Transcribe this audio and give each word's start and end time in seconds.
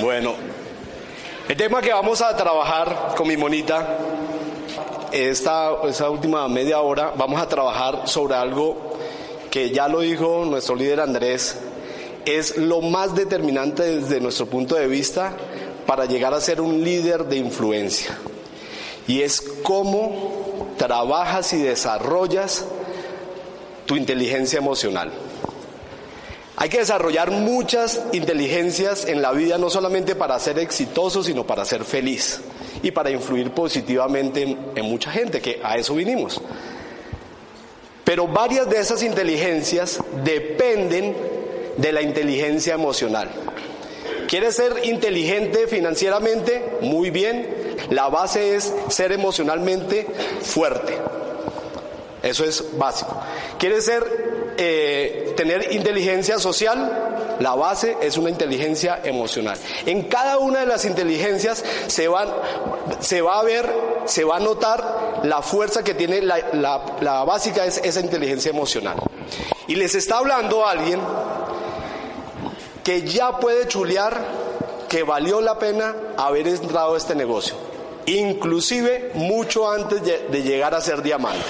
Bueno, 0.00 0.34
el 1.48 1.56
tema 1.56 1.80
que 1.80 1.90
vamos 1.90 2.20
a 2.20 2.36
trabajar 2.36 3.14
con 3.16 3.26
mi 3.26 3.36
monita, 3.36 3.96
esta, 5.10 5.72
última 6.10 6.46
media 6.48 6.80
hora, 6.80 7.14
vamos 7.16 7.40
a 7.40 7.48
trabajar 7.48 8.06
sobre 8.06 8.34
algo 8.34 8.98
que 9.50 9.70
ya 9.70 9.88
lo 9.88 10.00
dijo 10.00 10.44
nuestro 10.44 10.76
líder 10.76 11.00
Andrés, 11.00 11.56
es 12.26 12.58
lo 12.58 12.82
más 12.82 13.14
determinante 13.14 13.84
desde 13.84 14.20
nuestro 14.20 14.46
punto 14.46 14.74
de 14.74 14.86
vista 14.86 15.32
para 15.86 16.04
llegar 16.04 16.34
a 16.34 16.42
ser 16.42 16.60
un 16.60 16.84
líder 16.84 17.24
de 17.24 17.36
influencia. 17.36 18.18
Y 19.08 19.22
es 19.22 19.40
cómo 19.62 20.74
trabajas 20.76 21.54
y 21.54 21.62
desarrollas 21.62 22.66
tu 23.86 23.96
inteligencia 23.96 24.58
emocional. 24.58 25.10
Hay 26.58 26.70
que 26.70 26.78
desarrollar 26.78 27.30
muchas 27.30 28.00
inteligencias 28.12 29.04
en 29.06 29.20
la 29.20 29.32
vida, 29.32 29.58
no 29.58 29.68
solamente 29.68 30.14
para 30.14 30.38
ser 30.38 30.58
exitoso, 30.58 31.22
sino 31.22 31.46
para 31.46 31.66
ser 31.66 31.84
feliz 31.84 32.40
y 32.82 32.92
para 32.92 33.10
influir 33.10 33.50
positivamente 33.50 34.56
en, 34.74 34.84
mucha 34.86 35.10
gente, 35.10 35.42
que 35.42 35.60
a 35.62 35.76
eso 35.76 35.94
vinimos. 35.94 36.40
Pero 38.04 38.26
varias 38.26 38.70
de 38.70 38.80
esas 38.80 39.02
inteligencias 39.02 40.00
dependen 40.24 41.14
de 41.76 41.92
la 41.92 42.00
inteligencia 42.00 42.72
emocional. 42.72 43.28
¿Quieres 44.26 44.56
ser 44.56 44.84
inteligente 44.84 45.66
financieramente? 45.66 46.78
Muy 46.80 47.10
bien. 47.10 47.76
La 47.90 48.08
base 48.08 48.56
es 48.56 48.72
ser 48.88 49.12
emocionalmente 49.12 50.06
fuerte. 50.40 50.96
Eso 52.22 52.44
es 52.44 52.64
básico. 52.78 53.20
¿Quieres 53.58 53.84
ser, 53.84 54.04
eh, 54.56 55.34
tener 55.36 55.72
inteligencia 55.72 56.38
social? 56.38 57.36
La 57.40 57.54
base 57.54 57.96
es 58.00 58.16
una 58.16 58.30
inteligencia 58.30 59.00
emocional. 59.04 59.58
En 59.84 60.04
cada 60.04 60.38
una 60.38 60.60
de 60.60 60.66
las 60.66 60.84
inteligencias 60.84 61.62
se, 61.86 62.08
va 62.08 62.22
a 62.22 63.42
ver, 63.42 63.70
se 64.06 64.24
va 64.24 64.36
a 64.36 64.40
notar 64.40 65.20
la 65.22 65.42
fuerza 65.42 65.84
que 65.84 65.92
tiene, 65.92 66.22
la 66.22 67.24
básica 67.26 67.66
es 67.66 67.78
esa 67.84 68.00
inteligencia 68.00 68.50
emocional. 68.50 68.96
Y 69.66 69.74
les 69.74 69.94
está 69.94 70.18
hablando 70.18 70.66
alguien 70.66 71.00
que 72.82 73.02
ya 73.02 73.38
puede 73.38 73.66
chulear 73.66 74.46
que 74.88 75.02
valió 75.02 75.40
la 75.40 75.58
pena 75.58 75.94
haber 76.16 76.46
entrado 76.46 76.94
a 76.94 76.96
este 76.96 77.14
negocio, 77.14 77.56
inclusive 78.06 79.10
mucho 79.14 79.70
antes 79.70 80.02
de 80.02 80.42
llegar 80.42 80.74
a 80.74 80.80
ser 80.80 81.02
diamante. 81.02 81.44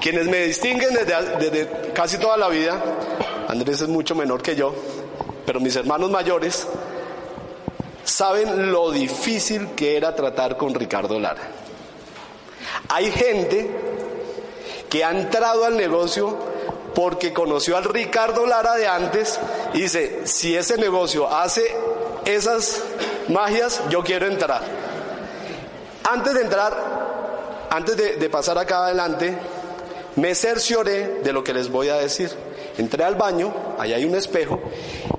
Quienes 0.00 0.26
me 0.26 0.44
distinguen 0.44 0.94
desde, 0.94 1.92
casi 1.92 2.18
toda 2.18 2.36
la 2.36 2.48
vida, 2.48 2.80
Andrés 3.48 3.82
es 3.82 3.88
mucho 3.88 4.14
menor 4.14 4.42
que 4.42 4.56
yo, 4.56 4.74
pero 5.44 5.60
mis 5.60 5.76
hermanos 5.76 6.10
mayores 6.10 6.66
saben 8.04 8.72
lo 8.72 8.90
difícil 8.90 9.68
que 9.76 9.96
era 9.96 10.14
tratar 10.14 10.56
con 10.56 10.74
Ricardo 10.74 11.18
Lara. 11.20 11.42
Hay 12.88 13.10
gente 13.12 13.70
que 14.88 15.04
ha 15.04 15.10
entrado 15.10 15.64
al 15.64 15.76
negocio 15.76 16.36
porque 16.94 17.32
conoció 17.32 17.76
al 17.76 17.84
Ricardo 17.84 18.46
Lara 18.46 18.76
de 18.76 18.88
antes 18.88 19.38
y 19.74 19.82
dice, 19.82 20.22
si 20.24 20.56
ese 20.56 20.76
negocio 20.76 21.28
hace 21.28 21.74
esas 22.24 22.82
magias, 23.28 23.82
yo 23.90 24.02
quiero 24.02 24.26
entrar. 24.26 24.62
Antes 26.10 26.34
de 26.34 26.40
entrar, 26.40 26.76
antes 27.70 27.96
de, 27.96 28.30
pasar 28.30 28.58
acá 28.58 28.86
adelante, 28.86 29.36
me 30.20 30.34
cercioré 30.34 31.20
de 31.24 31.32
lo 31.32 31.42
que 31.42 31.54
les 31.54 31.68
voy 31.70 31.88
a 31.88 31.96
decir. 31.96 32.30
Entré 32.78 33.04
al 33.04 33.16
baño, 33.16 33.52
allá 33.78 33.96
hay 33.96 34.04
un 34.04 34.14
espejo, 34.14 34.60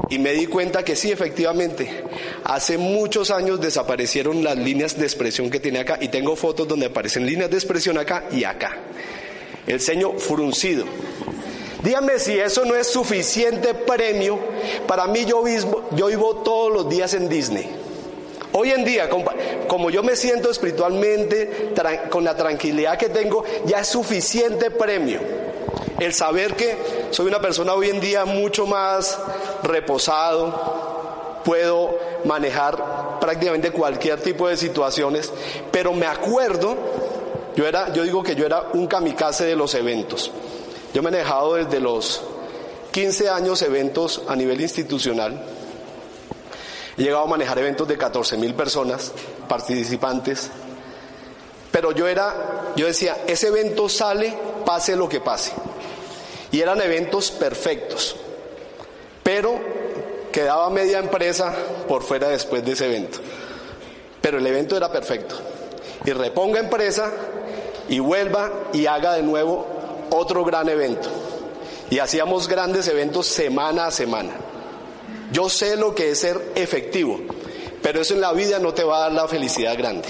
y 0.09 0.19
me 0.19 0.31
di 0.31 0.47
cuenta 0.47 0.83
que 0.83 0.95
sí, 0.95 1.11
efectivamente, 1.11 2.03
hace 2.43 2.77
muchos 2.77 3.29
años 3.29 3.59
desaparecieron 3.59 4.43
las 4.43 4.57
líneas 4.57 4.97
de 4.97 5.03
expresión 5.03 5.49
que 5.49 5.59
tiene 5.59 5.79
acá, 5.79 5.97
y 5.99 6.07
tengo 6.07 6.35
fotos 6.35 6.67
donde 6.67 6.87
aparecen 6.87 7.25
líneas 7.25 7.49
de 7.49 7.57
expresión 7.57 7.97
acá 7.97 8.25
y 8.31 8.43
acá. 8.43 8.77
El 9.67 9.79
ceño 9.79 10.13
fruncido. 10.17 10.85
Dígame 11.83 12.19
si 12.19 12.37
eso 12.37 12.63
no 12.65 12.75
es 12.75 12.87
suficiente 12.87 13.73
premio. 13.73 14.39
Para 14.87 15.07
mí 15.07 15.25
yo 15.25 15.43
yo 15.95 16.07
vivo 16.07 16.35
todos 16.37 16.71
los 16.71 16.89
días 16.89 17.13
en 17.13 17.27
Disney. 17.27 17.80
Hoy 18.53 18.71
en 18.71 18.83
día, 18.83 19.09
como 19.67 19.89
yo 19.89 20.03
me 20.03 20.15
siento 20.15 20.51
espiritualmente, 20.51 21.73
con 22.09 22.23
la 22.23 22.35
tranquilidad 22.35 22.97
que 22.97 23.09
tengo, 23.09 23.43
ya 23.65 23.79
es 23.79 23.87
suficiente 23.87 24.71
premio. 24.71 25.19
El 25.99 26.13
saber 26.13 26.55
que 26.55 26.77
soy 27.11 27.27
una 27.27 27.39
persona 27.39 27.73
hoy 27.73 27.89
en 27.89 28.01
día 28.01 28.25
mucho 28.25 28.65
más 28.65 29.17
reposado, 29.63 31.41
puedo 31.45 31.97
manejar 32.25 33.19
prácticamente 33.21 33.71
cualquier 33.71 34.19
tipo 34.19 34.47
de 34.47 34.57
situaciones, 34.57 35.31
pero 35.71 35.93
me 35.93 36.05
acuerdo, 36.05 36.75
yo 37.55 37.65
era, 37.65 37.93
yo 37.93 38.03
digo 38.03 38.21
que 38.21 38.35
yo 38.35 38.45
era 38.45 38.65
un 38.73 38.87
kamikaze 38.87 39.45
de 39.45 39.55
los 39.55 39.73
eventos. 39.75 40.31
Yo 40.93 40.99
he 40.99 41.03
manejado 41.03 41.55
desde 41.55 41.79
los 41.79 42.21
15 42.91 43.29
años 43.29 43.61
eventos 43.61 44.23
a 44.27 44.35
nivel 44.35 44.59
institucional 44.59 45.41
He 47.01 47.05
llegado 47.05 47.23
a 47.23 47.27
manejar 47.27 47.57
eventos 47.57 47.87
de 47.87 47.97
14 47.97 48.37
mil 48.37 48.53
personas, 48.53 49.11
participantes. 49.47 50.51
Pero 51.71 51.93
yo 51.93 52.07
era, 52.07 52.73
yo 52.75 52.85
decía, 52.85 53.23
ese 53.25 53.47
evento 53.47 53.89
sale, 53.89 54.37
pase 54.63 54.95
lo 54.95 55.09
que 55.09 55.19
pase. 55.19 55.51
Y 56.51 56.61
eran 56.61 56.79
eventos 56.79 57.31
perfectos. 57.31 58.15
Pero 59.23 59.59
quedaba 60.31 60.69
media 60.69 60.99
empresa 60.99 61.51
por 61.87 62.03
fuera 62.03 62.27
después 62.27 62.63
de 62.63 62.73
ese 62.73 62.85
evento. 62.85 63.17
Pero 64.21 64.37
el 64.37 64.45
evento 64.45 64.77
era 64.77 64.91
perfecto. 64.91 65.33
Y 66.05 66.11
reponga 66.11 66.59
empresa 66.59 67.11
y 67.89 67.97
vuelva 67.97 68.51
y 68.73 68.85
haga 68.85 69.13
de 69.13 69.23
nuevo 69.23 69.65
otro 70.11 70.45
gran 70.45 70.69
evento. 70.69 71.09
Y 71.89 71.97
hacíamos 71.97 72.47
grandes 72.47 72.87
eventos 72.87 73.25
semana 73.25 73.87
a 73.87 73.91
semana. 73.91 74.33
Yo 75.31 75.49
sé 75.49 75.77
lo 75.77 75.95
que 75.95 76.11
es 76.11 76.19
ser 76.19 76.51
efectivo, 76.55 77.19
pero 77.81 78.01
eso 78.01 78.13
en 78.13 78.21
la 78.21 78.33
vida 78.33 78.59
no 78.59 78.73
te 78.73 78.83
va 78.83 78.97
a 78.97 79.01
dar 79.01 79.11
la 79.13 79.27
felicidad 79.27 79.77
grande. 79.77 80.07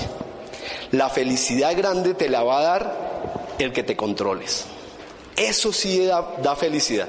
La 0.91 1.09
felicidad 1.09 1.77
grande 1.77 2.15
te 2.15 2.27
la 2.27 2.43
va 2.43 2.59
a 2.59 2.63
dar 2.63 3.55
el 3.59 3.71
que 3.71 3.83
te 3.83 3.95
controles. 3.95 4.65
Eso 5.35 5.71
sí 5.71 6.05
da, 6.05 6.55
felicidad. 6.55 7.07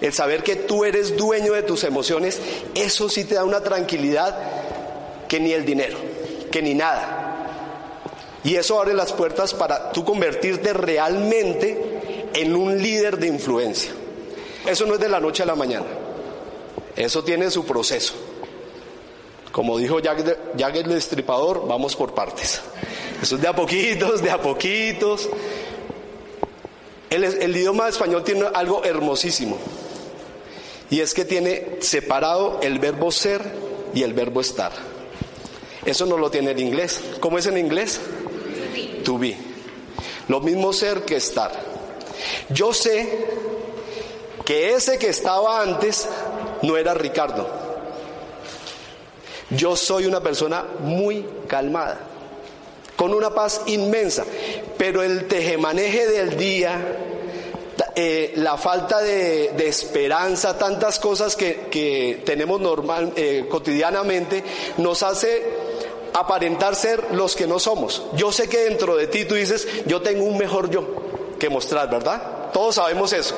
El 0.00 0.12
saber 0.12 0.42
que 0.42 0.56
tú 0.56 0.84
eres 0.84 1.16
dueño 1.16 1.52
de 1.52 1.62
tus 1.62 1.84
emociones, 1.84 2.40
eso 2.74 3.08
sí 3.08 3.24
te 3.24 3.36
da 3.36 3.44
una 3.44 3.60
tranquilidad 3.62 4.36
que 5.28 5.38
ni 5.38 5.52
el 5.52 5.64
dinero, 5.64 5.98
que 6.50 6.62
ni 6.62 6.74
nada. 6.74 7.20
Y 8.42 8.56
eso 8.56 8.80
abre 8.80 8.94
las 8.94 9.12
puertas 9.12 9.54
para 9.54 9.92
tú 9.92 10.04
convertirte 10.04 10.72
realmente 10.72 12.30
en 12.34 12.56
un 12.56 12.82
líder 12.82 13.18
de 13.18 13.28
influencia. 13.28 13.92
Eso 14.66 14.86
no 14.86 14.94
es 14.94 15.00
de 15.00 15.08
la 15.08 15.20
noche 15.20 15.42
a 15.42 15.46
la 15.46 15.54
mañana. 15.54 16.03
Eso 16.96 17.24
tiene 17.24 17.50
su 17.50 17.64
proceso. 17.64 18.14
Como 19.52 19.78
dijo 19.78 20.00
Jack, 20.00 20.76
el 20.76 20.88
Destripador, 20.88 21.66
vamos 21.66 21.94
por 21.94 22.14
partes. 22.14 22.60
Eso 23.22 23.36
es 23.36 23.40
de 23.40 23.48
a 23.48 23.54
poquitos, 23.54 24.20
de 24.22 24.30
a 24.30 24.40
poquitos. 24.40 25.28
El, 27.10 27.24
el 27.24 27.56
idioma 27.56 27.88
español 27.88 28.24
tiene 28.24 28.46
algo 28.52 28.84
hermosísimo. 28.84 29.58
Y 30.90 31.00
es 31.00 31.14
que 31.14 31.24
tiene 31.24 31.78
separado 31.80 32.60
el 32.62 32.78
verbo 32.78 33.10
ser 33.10 33.42
y 33.94 34.02
el 34.02 34.12
verbo 34.12 34.40
estar. 34.40 34.72
Eso 35.84 36.06
no 36.06 36.16
lo 36.16 36.30
tiene 36.30 36.52
el 36.52 36.60
inglés. 36.60 37.00
¿Cómo 37.20 37.38
es 37.38 37.46
en 37.46 37.58
inglés? 37.58 38.00
To 39.04 39.18
be. 39.18 39.36
Lo 40.28 40.40
mismo 40.40 40.72
ser 40.72 41.02
que 41.02 41.16
estar. 41.16 41.52
Yo 42.48 42.72
sé 42.72 43.26
que 44.44 44.74
ese 44.74 44.98
que 44.98 45.08
estaba 45.08 45.62
antes 45.62 46.08
no 46.62 46.76
era 46.76 46.94
Ricardo. 46.94 47.46
Yo 49.50 49.76
soy 49.76 50.06
una 50.06 50.20
persona 50.20 50.64
muy 50.80 51.24
calmada, 51.46 52.00
con 52.96 53.12
una 53.12 53.30
paz 53.34 53.62
inmensa, 53.66 54.24
pero 54.78 55.02
el 55.02 55.28
tejemaneje 55.28 56.06
del 56.08 56.36
día, 56.36 56.80
eh, 57.94 58.32
la 58.36 58.56
falta 58.56 59.00
de, 59.00 59.52
esperanza, 59.68 60.58
tantas 60.58 60.98
cosas 60.98 61.36
que, 61.36 62.22
tenemos 62.24 62.60
normal, 62.60 63.12
eh, 63.16 63.46
cotidianamente, 63.48 64.42
nos 64.78 65.02
hace 65.02 65.42
aparentar 66.14 66.74
ser 66.74 67.12
los 67.12 67.36
que 67.36 67.46
no 67.46 67.58
somos. 67.58 68.02
Yo 68.14 68.32
sé 68.32 68.48
que 68.48 68.64
dentro 68.64 68.96
de 68.96 69.08
ti 69.08 69.24
tú 69.24 69.34
dices, 69.34 69.66
yo 69.86 70.00
tengo 70.00 70.24
un 70.24 70.38
mejor 70.38 70.70
yo 70.70 70.84
que 71.38 71.48
mostrar, 71.48 71.90
¿verdad? 71.90 72.50
Todos 72.52 72.76
sabemos 72.76 73.12
eso. 73.12 73.34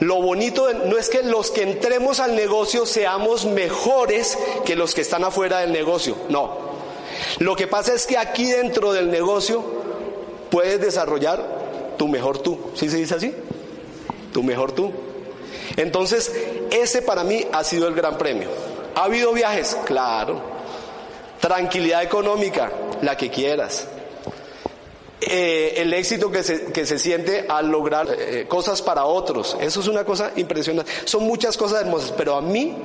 Lo 0.00 0.20
bonito 0.20 0.72
no 0.72 0.98
es 0.98 1.08
que 1.08 1.22
los 1.22 1.50
que 1.50 1.62
entremos 1.62 2.20
al 2.20 2.34
negocio 2.36 2.84
seamos 2.84 3.46
mejores 3.46 4.38
que 4.64 4.76
los 4.76 4.94
que 4.94 5.00
están 5.00 5.24
afuera 5.24 5.60
del 5.60 5.72
negocio, 5.72 6.16
no. 6.28 6.66
Lo 7.38 7.56
que 7.56 7.66
pasa 7.66 7.94
es 7.94 8.06
que 8.06 8.18
aquí 8.18 8.50
dentro 8.50 8.92
del 8.92 9.10
negocio 9.10 9.64
puedes 10.50 10.80
desarrollar 10.80 11.94
tu 11.96 12.08
mejor 12.08 12.38
tú. 12.38 12.58
¿Sí 12.74 12.90
se 12.90 12.98
dice 12.98 13.14
así? 13.14 13.34
Tu 14.32 14.42
mejor 14.42 14.72
tú. 14.72 14.92
Entonces, 15.76 16.32
ese 16.70 17.02
para 17.02 17.24
mí 17.24 17.46
ha 17.52 17.64
sido 17.64 17.88
el 17.88 17.94
gran 17.94 18.18
premio. 18.18 18.48
¿Ha 18.94 19.04
habido 19.04 19.32
viajes? 19.32 19.76
Claro. 19.86 20.40
Tranquilidad 21.40 22.02
económica, 22.02 22.70
la 23.02 23.16
que 23.16 23.30
quieras. 23.30 23.86
Eh, 25.20 25.74
el 25.78 25.94
éxito 25.94 26.30
que 26.30 26.42
se, 26.42 26.66
que 26.72 26.84
se, 26.84 26.98
siente 26.98 27.46
al 27.48 27.68
lograr 27.68 28.06
eh, 28.10 28.44
cosas 28.46 28.82
para 28.82 29.06
otros. 29.06 29.56
Eso 29.60 29.80
es 29.80 29.86
una 29.86 30.04
cosa 30.04 30.32
impresionante. 30.36 30.90
Son 31.06 31.24
muchas 31.24 31.56
cosas 31.56 31.82
hermosas, 31.82 32.12
pero 32.16 32.36
a 32.36 32.42
mí 32.42 32.76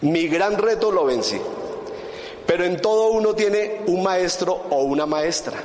mi 0.00 0.26
gran 0.26 0.58
reto 0.58 0.90
lo 0.90 1.04
vencí. 1.04 1.40
Pero 2.46 2.64
en 2.64 2.80
todo 2.80 3.10
uno 3.10 3.34
tiene 3.34 3.82
un 3.86 4.02
maestro 4.02 4.64
o 4.70 4.82
una 4.82 5.06
maestra. 5.06 5.58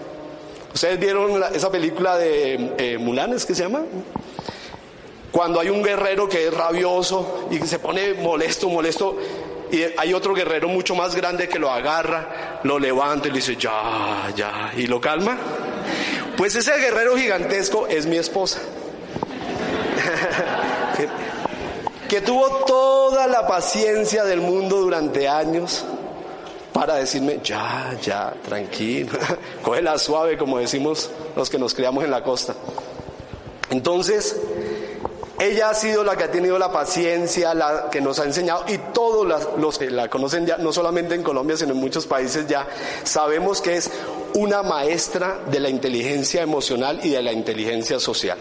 ¿Ustedes 0.74 1.00
vieron 1.00 1.42
esa 1.54 1.72
película 1.72 2.18
de 2.18 2.74
eh, 2.78 2.98
Mulan, 2.98 3.34
¿es 3.34 3.46
que 3.46 3.56
se 3.56 3.64
llama? 3.64 3.84
Cuando 5.32 5.60
hay 5.60 5.70
un 5.70 5.82
guerrero 5.82 6.28
que 6.30 6.48
es 6.48 6.54
rabioso 6.54 7.48
y 7.50 7.60
que 7.60 7.68
se 7.68 7.80
pone 7.80 8.14
molesto, 8.16 8.70
molesto, 8.70 9.18
y 9.74 9.84
hay 9.98 10.14
otro 10.14 10.36
guerrero 10.36 10.70
mucho 10.70 10.94
más 10.94 11.16
grande 11.16 11.50
que 11.50 11.58
lo 11.58 11.72
agarra, 11.72 12.60
lo 12.62 12.78
levanta 12.78 13.30
y 13.30 13.32
dice, 13.32 13.56
ya, 13.56 14.32
ya, 14.36 14.72
y 14.78 14.86
lo 14.86 15.02
calma. 15.02 15.36
Pues 16.38 16.56
ese 16.56 16.78
guerrero 16.78 17.18
gigantesco 17.18 17.88
es 17.88 18.06
mi 18.06 18.18
esposa. 18.18 18.60
que, 20.96 21.10
que 22.08 22.22
tuvo 22.22 22.48
toda 22.68 23.26
la 23.26 23.48
paciencia 23.48 24.24
del 24.26 24.42
mundo 24.42 24.80
durante 24.80 25.28
años 25.28 25.84
para 26.72 26.98
decirme, 26.98 27.40
ya, 27.44 27.98
ya, 28.00 28.32
tranquilo, 28.48 29.18
cógela 29.64 29.98
suave, 29.98 30.38
como 30.38 30.60
decimos 30.60 31.10
los 31.36 31.50
que 31.50 31.58
nos 31.58 31.74
criamos 31.74 32.04
en 32.04 32.12
la 32.12 32.24
costa. 32.24 32.54
Entonces, 33.72 34.40
ella 35.40 35.70
ha 35.70 35.74
sido 35.74 36.04
la 36.04 36.16
que 36.16 36.26
ha 36.26 36.32
tenido 36.32 36.60
la 36.60 36.72
paciencia, 36.72 37.54
la 37.54 37.90
que 37.90 38.02
nos 38.02 38.20
ha 38.20 38.26
enseñado, 38.26 38.66
y 38.68 38.78
todos 38.94 39.26
los 39.58 39.78
que 39.78 39.90
la 39.90 40.10
conocen 40.10 40.46
ya, 40.46 40.58
no 40.58 40.72
solamente 40.72 41.16
en 41.16 41.24
Colombia, 41.24 41.58
sino 41.58 41.72
en 41.72 41.80
muchos 41.80 42.06
países 42.06 42.48
ya, 42.48 42.68
sabemos 43.04 43.62
que 43.62 43.78
es 43.78 43.90
una 44.36 44.64
maestra 44.64 45.40
de 45.50 45.60
la 45.60 45.70
inteligencia 45.70 46.42
emocional 46.42 47.00
y 47.04 47.10
de 47.10 47.24
la 47.24 47.34
inteligencia 47.34 48.00
social. 48.00 48.38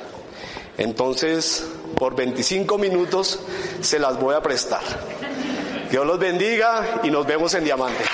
Entonces, 0.78 1.64
por 1.96 2.14
25 2.14 2.78
minutos 2.78 3.40
se 3.80 3.98
las 3.98 4.18
voy 4.18 4.34
a 4.34 4.42
prestar. 4.42 4.82
Dios 5.90 6.06
los 6.06 6.18
bendiga 6.18 7.00
y 7.02 7.10
nos 7.10 7.26
vemos 7.26 7.54
en 7.54 7.64
Diamante. 7.64 8.04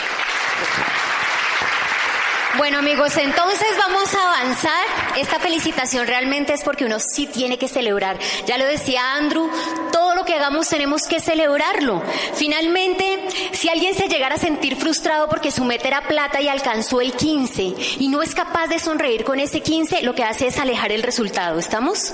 Bueno 2.59 2.79
amigos, 2.79 3.17
entonces 3.17 3.69
vamos 3.79 4.13
a 4.17 4.41
avanzar. 4.41 4.85
Esta 5.17 5.39
felicitación 5.39 6.09
realmente 6.09 6.53
es 6.53 6.65
porque 6.65 6.85
uno 6.85 6.99
sí 6.99 7.27
tiene 7.27 7.57
que 7.57 7.69
celebrar. 7.69 8.19
Ya 8.47 8.59
lo 8.59 8.67
decía 8.67 9.15
Andrew, 9.15 9.49
todo 9.93 10.17
lo 10.17 10.25
que 10.25 10.35
hagamos 10.35 10.69
tenemos 10.69 11.05
que 11.05 11.21
celebrarlo. 11.21 12.03
Finalmente, 12.35 13.29
si 13.53 13.69
alguien 13.69 13.95
se 13.95 14.09
llegara 14.09 14.35
a 14.35 14.39
sentir 14.39 14.75
frustrado 14.75 15.29
porque 15.29 15.53
su 15.53 15.65
meta 15.65 15.87
era 15.87 16.09
plata 16.09 16.41
y 16.41 16.49
alcanzó 16.49 17.01
el 17.01 17.13
15 17.13 17.75
y 18.01 18.09
no 18.09 18.23
es 18.23 18.35
capaz 18.35 18.67
de 18.67 18.81
sonreír 18.81 19.23
con 19.23 19.39
ese 19.39 19.61
15, 19.61 20.03
lo 20.03 20.17
que 20.17 20.25
hace 20.25 20.49
es 20.49 20.59
alejar 20.59 20.91
el 20.91 21.05
resultado. 21.05 21.61
¿Estamos? 21.61 22.13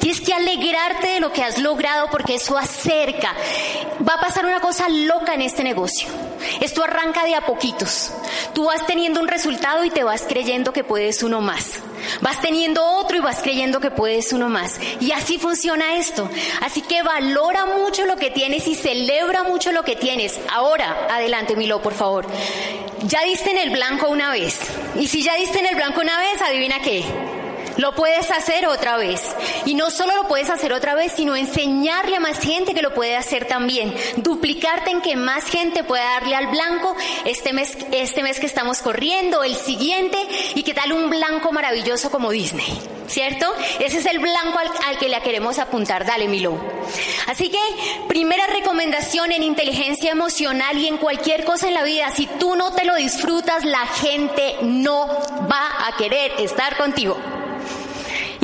Tienes 0.00 0.20
que 0.20 0.34
alegrarte 0.34 1.06
de 1.06 1.20
lo 1.20 1.32
que 1.32 1.44
has 1.44 1.58
logrado 1.58 2.08
porque 2.10 2.34
eso 2.34 2.58
acerca. 2.58 3.32
Va 4.06 4.14
a 4.14 4.20
pasar 4.20 4.44
una 4.44 4.58
cosa 4.58 4.88
loca 4.88 5.34
en 5.34 5.42
este 5.42 5.62
negocio. 5.62 6.08
Esto 6.60 6.82
arranca 6.82 7.24
de 7.24 7.34
a 7.34 7.46
poquitos. 7.46 8.12
Tú 8.52 8.64
vas 8.64 8.86
teniendo 8.86 9.20
un 9.20 9.28
resultado 9.28 9.84
y 9.84 9.90
te 9.90 10.04
vas 10.04 10.22
creyendo 10.22 10.72
que 10.72 10.84
puedes 10.84 11.22
uno 11.22 11.40
más. 11.40 11.80
Vas 12.20 12.40
teniendo 12.40 12.84
otro 12.84 13.16
y 13.16 13.20
vas 13.20 13.40
creyendo 13.40 13.80
que 13.80 13.90
puedes 13.90 14.32
uno 14.32 14.48
más. 14.48 14.78
Y 15.00 15.12
así 15.12 15.38
funciona 15.38 15.96
esto. 15.96 16.28
Así 16.60 16.82
que 16.82 17.02
valora 17.02 17.66
mucho 17.66 18.04
lo 18.04 18.16
que 18.16 18.30
tienes 18.30 18.66
y 18.68 18.74
celebra 18.74 19.42
mucho 19.42 19.72
lo 19.72 19.82
que 19.82 19.96
tienes. 19.96 20.38
Ahora, 20.52 21.08
adelante, 21.10 21.56
Milo, 21.56 21.82
por 21.82 21.94
favor. 21.94 22.26
Ya 23.06 23.22
diste 23.22 23.50
en 23.50 23.58
el 23.58 23.70
blanco 23.70 24.08
una 24.08 24.30
vez. 24.30 24.58
Y 24.98 25.08
si 25.08 25.22
ya 25.22 25.34
diste 25.36 25.58
en 25.58 25.66
el 25.66 25.74
blanco 25.74 26.00
una 26.00 26.18
vez, 26.18 26.40
adivina 26.42 26.80
qué. 26.80 27.33
Lo 27.76 27.94
puedes 27.94 28.30
hacer 28.30 28.66
otra 28.66 28.96
vez. 28.96 29.20
Y 29.64 29.74
no 29.74 29.90
solo 29.90 30.14
lo 30.16 30.28
puedes 30.28 30.50
hacer 30.50 30.72
otra 30.72 30.94
vez, 30.94 31.12
sino 31.16 31.36
enseñarle 31.36 32.16
a 32.16 32.20
más 32.20 32.38
gente 32.38 32.74
que 32.74 32.82
lo 32.82 32.94
puede 32.94 33.16
hacer 33.16 33.46
también. 33.46 33.94
Duplicarte 34.16 34.90
en 34.90 35.00
que 35.00 35.16
más 35.16 35.44
gente 35.44 35.84
pueda 35.84 36.04
darle 36.04 36.36
al 36.36 36.48
blanco 36.48 36.94
este 37.24 37.52
mes, 37.52 37.76
este 37.92 38.22
mes 38.22 38.38
que 38.40 38.46
estamos 38.46 38.80
corriendo, 38.80 39.42
el 39.42 39.56
siguiente, 39.56 40.18
y 40.54 40.62
que 40.62 40.74
tal 40.74 40.92
un 40.92 41.10
blanco 41.10 41.52
maravilloso 41.52 42.10
como 42.10 42.30
Disney. 42.30 42.78
¿Cierto? 43.06 43.52
Ese 43.80 43.98
es 43.98 44.06
el 44.06 44.18
blanco 44.18 44.58
al, 44.58 44.68
al 44.86 44.98
que 44.98 45.08
le 45.08 45.20
queremos 45.20 45.58
apuntar. 45.58 46.06
Dale, 46.06 46.26
Milo. 46.26 46.58
Así 47.26 47.50
que, 47.50 47.58
primera 48.08 48.46
recomendación 48.46 49.30
en 49.32 49.42
inteligencia 49.42 50.10
emocional 50.10 50.78
y 50.78 50.86
en 50.86 50.96
cualquier 50.96 51.44
cosa 51.44 51.68
en 51.68 51.74
la 51.74 51.84
vida, 51.84 52.10
si 52.10 52.26
tú 52.26 52.56
no 52.56 52.72
te 52.72 52.84
lo 52.84 52.96
disfrutas, 52.96 53.64
la 53.64 53.86
gente 53.86 54.56
no 54.62 55.06
va 55.50 55.86
a 55.86 55.96
querer 55.98 56.32
estar 56.38 56.76
contigo. 56.76 57.33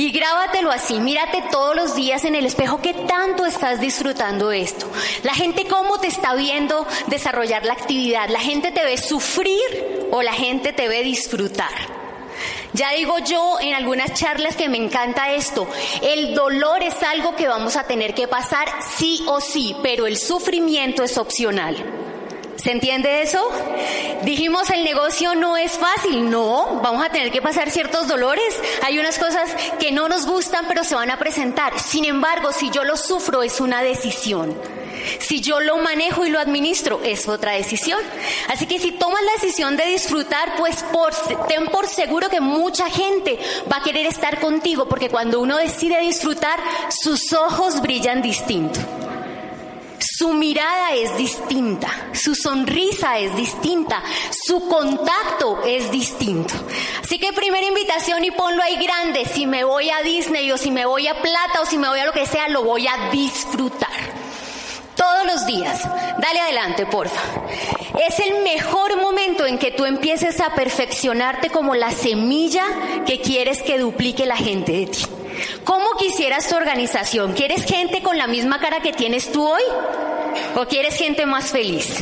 Y 0.01 0.09
grábatelo 0.09 0.71
así, 0.71 0.99
mírate 0.99 1.43
todos 1.51 1.75
los 1.75 1.93
días 1.93 2.25
en 2.25 2.33
el 2.33 2.47
espejo 2.47 2.81
qué 2.81 2.91
tanto 2.91 3.45
estás 3.45 3.79
disfrutando 3.79 4.51
esto. 4.51 4.89
La 5.21 5.35
gente 5.35 5.67
cómo 5.67 5.99
te 5.99 6.07
está 6.07 6.33
viendo 6.33 6.87
desarrollar 7.05 7.63
la 7.67 7.73
actividad. 7.73 8.27
La 8.29 8.39
gente 8.39 8.71
te 8.71 8.83
ve 8.83 8.97
sufrir 8.97 10.07
o 10.09 10.23
la 10.23 10.33
gente 10.33 10.73
te 10.73 10.87
ve 10.87 11.03
disfrutar. 11.03 11.69
Ya 12.73 12.93
digo 12.93 13.19
yo 13.19 13.59
en 13.61 13.75
algunas 13.75 14.15
charlas 14.15 14.55
que 14.55 14.69
me 14.69 14.77
encanta 14.77 15.33
esto, 15.33 15.67
el 16.01 16.33
dolor 16.33 16.81
es 16.81 17.03
algo 17.03 17.35
que 17.35 17.47
vamos 17.47 17.75
a 17.75 17.83
tener 17.83 18.15
que 18.15 18.27
pasar 18.27 18.69
sí 18.97 19.23
o 19.27 19.39
sí, 19.39 19.75
pero 19.83 20.07
el 20.07 20.17
sufrimiento 20.17 21.03
es 21.03 21.19
opcional. 21.19 22.00
¿Se 22.57 22.71
entiende 22.71 23.21
eso? 23.21 23.49
Dijimos 24.23 24.69
el 24.69 24.83
negocio 24.83 25.33
no 25.35 25.57
es 25.57 25.71
fácil, 25.73 26.29
no, 26.29 26.79
vamos 26.83 27.03
a 27.03 27.09
tener 27.09 27.31
que 27.31 27.41
pasar 27.41 27.71
ciertos 27.71 28.07
dolores, 28.07 28.59
hay 28.83 28.99
unas 28.99 29.17
cosas 29.17 29.49
que 29.79 29.91
no 29.91 30.07
nos 30.07 30.27
gustan 30.27 30.65
pero 30.67 30.83
se 30.83 30.95
van 30.95 31.09
a 31.09 31.17
presentar. 31.17 31.79
Sin 31.79 32.05
embargo, 32.05 32.51
si 32.51 32.69
yo 32.69 32.83
lo 32.83 32.97
sufro 32.97 33.41
es 33.41 33.59
una 33.59 33.81
decisión. 33.81 34.55
Si 35.19 35.41
yo 35.41 35.59
lo 35.59 35.77
manejo 35.77 36.25
y 36.25 36.29
lo 36.29 36.39
administro, 36.39 37.01
es 37.03 37.27
otra 37.27 37.53
decisión. 37.53 37.99
Así 38.49 38.67
que 38.67 38.79
si 38.79 38.91
tomas 38.91 39.23
la 39.23 39.41
decisión 39.41 39.75
de 39.75 39.85
disfrutar, 39.85 40.53
pues 40.57 40.85
ten 41.47 41.65
por 41.67 41.87
seguro 41.87 42.29
que 42.29 42.39
mucha 42.41 42.89
gente 42.89 43.39
va 43.71 43.77
a 43.77 43.83
querer 43.83 44.05
estar 44.05 44.39
contigo, 44.39 44.87
porque 44.87 45.09
cuando 45.09 45.39
uno 45.39 45.57
decide 45.57 45.99
disfrutar, 46.01 46.59
sus 46.89 47.33
ojos 47.33 47.81
brillan 47.81 48.21
distinto. 48.21 48.79
Su 50.01 50.33
mirada 50.33 50.95
es 50.95 51.15
distinta, 51.15 52.09
su 52.13 52.33
sonrisa 52.33 53.19
es 53.19 53.35
distinta, 53.35 54.01
su 54.31 54.67
contacto 54.67 55.61
es 55.63 55.91
distinto. 55.91 56.55
Así 57.03 57.19
que 57.19 57.31
primera 57.33 57.67
invitación 57.67 58.25
y 58.25 58.31
ponlo 58.31 58.63
ahí 58.63 58.83
grande, 58.83 59.25
si 59.25 59.45
me 59.45 59.63
voy 59.63 59.91
a 59.91 60.01
Disney 60.01 60.51
o 60.51 60.57
si 60.57 60.71
me 60.71 60.87
voy 60.87 61.07
a 61.07 61.21
Plata 61.21 61.61
o 61.61 61.67
si 61.67 61.77
me 61.77 61.87
voy 61.87 61.99
a 61.99 62.07
lo 62.07 62.13
que 62.13 62.25
sea, 62.25 62.47
lo 62.47 62.63
voy 62.63 62.87
a 62.87 63.11
disfrutar. 63.11 63.89
Todos 64.95 65.25
los 65.27 65.45
días. 65.45 65.83
Dale 65.83 66.39
adelante, 66.39 66.87
porfa. 66.87 67.21
Es 68.07 68.19
el 68.19 68.41
mejor 68.43 68.99
momento 68.99 69.45
en 69.45 69.59
que 69.59 69.69
tú 69.69 69.85
empieces 69.85 70.41
a 70.41 70.55
perfeccionarte 70.55 71.51
como 71.51 71.75
la 71.75 71.91
semilla 71.91 72.65
que 73.05 73.21
quieres 73.21 73.61
que 73.61 73.77
duplique 73.77 74.25
la 74.25 74.35
gente 74.35 74.71
de 74.71 74.85
ti. 74.87 75.05
¿Cómo 75.63 75.91
quisieras 75.97 76.47
tu 76.47 76.55
organización? 76.55 77.33
¿Quieres 77.33 77.65
gente 77.65 78.01
con 78.01 78.17
la 78.17 78.27
misma 78.27 78.59
cara 78.59 78.81
que 78.81 78.93
tienes 78.93 79.31
tú 79.31 79.47
hoy? 79.47 79.63
¿O 80.55 80.65
quieres 80.65 80.95
gente 80.95 81.25
más 81.25 81.51
feliz? 81.51 81.97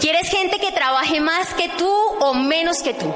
¿Quieres 0.00 0.28
gente 0.28 0.58
que 0.58 0.72
trabaje 0.72 1.20
más 1.20 1.54
que 1.54 1.68
tú 1.70 1.90
o 1.90 2.34
menos 2.34 2.82
que 2.82 2.94
tú? 2.94 3.12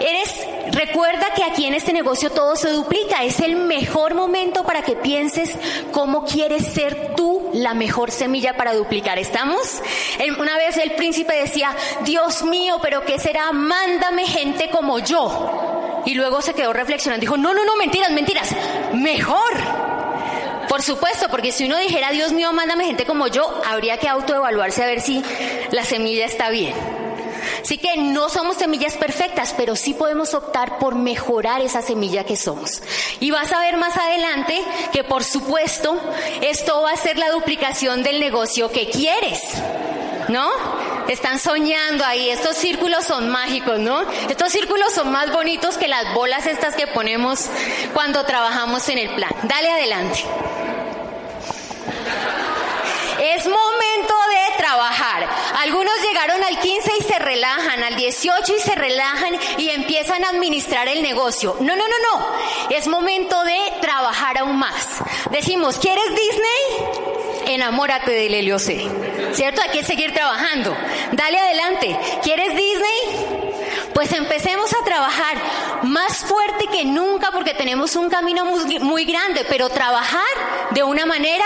Eres, 0.00 0.74
recuerda 0.74 1.26
que 1.34 1.44
aquí 1.44 1.66
en 1.66 1.74
este 1.74 1.92
negocio 1.92 2.30
todo 2.30 2.56
se 2.56 2.70
duplica. 2.70 3.24
Es 3.24 3.40
el 3.40 3.56
mejor 3.56 4.14
momento 4.14 4.64
para 4.64 4.82
que 4.82 4.96
pienses 4.96 5.50
cómo 5.90 6.24
quieres 6.24 6.66
ser 6.66 7.14
tú 7.16 7.50
la 7.52 7.74
mejor 7.74 8.10
semilla 8.10 8.56
para 8.56 8.74
duplicar. 8.74 9.18
¿Estamos? 9.18 9.82
Una 10.38 10.56
vez 10.56 10.78
el 10.78 10.92
príncipe 10.92 11.34
decía, 11.34 11.76
Dios 12.04 12.42
mío, 12.44 12.78
pero 12.80 13.04
¿qué 13.04 13.18
será? 13.18 13.52
Mándame 13.52 14.26
gente 14.26 14.70
como 14.70 14.98
yo. 15.00 15.71
Y 16.06 16.14
luego 16.14 16.42
se 16.42 16.54
quedó 16.54 16.72
reflexionando. 16.72 17.20
Dijo, 17.20 17.36
no, 17.36 17.54
no, 17.54 17.64
no, 17.64 17.76
mentiras, 17.76 18.10
mentiras. 18.10 18.48
Mejor. 18.94 19.52
Por 20.68 20.82
supuesto, 20.82 21.28
porque 21.28 21.52
si 21.52 21.66
uno 21.66 21.76
dijera, 21.78 22.10
Dios 22.10 22.32
mío, 22.32 22.52
mándame 22.52 22.86
gente 22.86 23.04
como 23.04 23.26
yo, 23.26 23.62
habría 23.66 23.98
que 23.98 24.08
autoevaluarse 24.08 24.82
a 24.82 24.86
ver 24.86 25.00
si 25.00 25.22
la 25.70 25.84
semilla 25.84 26.24
está 26.24 26.50
bien. 26.50 26.74
Así 27.62 27.78
que 27.78 27.96
no 27.96 28.28
somos 28.28 28.56
semillas 28.56 28.96
perfectas, 28.96 29.54
pero 29.56 29.76
sí 29.76 29.94
podemos 29.94 30.34
optar 30.34 30.78
por 30.78 30.94
mejorar 30.94 31.60
esa 31.60 31.82
semilla 31.82 32.24
que 32.24 32.36
somos. 32.36 32.82
Y 33.20 33.30
vas 33.30 33.52
a 33.52 33.60
ver 33.60 33.76
más 33.76 33.96
adelante 33.96 34.62
que 34.92 35.04
por 35.04 35.24
supuesto 35.24 36.00
esto 36.40 36.82
va 36.82 36.92
a 36.92 36.96
ser 36.96 37.18
la 37.18 37.30
duplicación 37.30 38.02
del 38.02 38.20
negocio 38.20 38.70
que 38.70 38.88
quieres. 38.90 39.40
¿No? 40.28 40.50
Están 41.08 41.38
soñando 41.38 42.04
ahí, 42.04 42.30
estos 42.30 42.56
círculos 42.56 43.04
son 43.04 43.30
mágicos, 43.30 43.78
¿no? 43.78 44.02
Estos 44.28 44.52
círculos 44.52 44.92
son 44.92 45.10
más 45.10 45.32
bonitos 45.32 45.76
que 45.76 45.88
las 45.88 46.14
bolas 46.14 46.46
estas 46.46 46.74
que 46.74 46.86
ponemos 46.86 47.48
cuando 47.92 48.24
trabajamos 48.24 48.88
en 48.88 48.98
el 48.98 49.14
plan. 49.14 49.30
Dale 49.42 49.70
adelante. 49.70 50.24
Es 53.20 53.46
momento 53.46 54.14
de 54.30 54.56
trabajar 54.56 55.28
Algunos 55.62 55.94
llegaron 56.02 56.42
al 56.42 56.58
15 56.58 56.92
y 56.98 57.02
se 57.04 57.18
relajan, 57.20 57.84
al 57.84 57.94
18 57.94 58.52
y 58.56 58.60
se 58.60 58.74
relajan 58.74 59.34
y 59.58 59.70
empiezan 59.70 60.24
a 60.24 60.30
administrar 60.30 60.88
el 60.88 61.02
negocio. 61.02 61.56
No, 61.60 61.76
no, 61.76 61.84
no, 61.86 61.98
no. 61.98 62.26
Es 62.70 62.88
momento 62.88 63.44
de 63.44 63.58
trabajar 63.80 64.38
aún 64.38 64.56
más. 64.58 65.02
Decimos, 65.30 65.78
¿quieres 65.78 66.08
Disney? 66.08 67.01
Enamórate 67.46 68.10
del 68.10 68.34
Helio 68.34 68.58
C. 68.58 68.86
¿Cierto? 69.32 69.60
Hay 69.62 69.70
que 69.70 69.84
seguir 69.84 70.12
trabajando. 70.12 70.76
Dale 71.12 71.38
adelante. 71.38 71.96
¿Quieres 72.22 72.48
Disney? 72.50 73.52
Pues 73.94 74.12
empecemos 74.12 74.72
a 74.72 74.84
trabajar 74.84 75.36
más 75.82 76.18
fuerte 76.18 76.66
que 76.66 76.84
nunca 76.84 77.30
porque 77.32 77.54
tenemos 77.54 77.96
un 77.96 78.08
camino 78.08 78.44
muy, 78.44 78.78
muy, 78.80 79.04
grande, 79.04 79.44
pero 79.48 79.68
trabajar 79.68 80.20
de 80.70 80.82
una 80.82 81.06
manera 81.06 81.44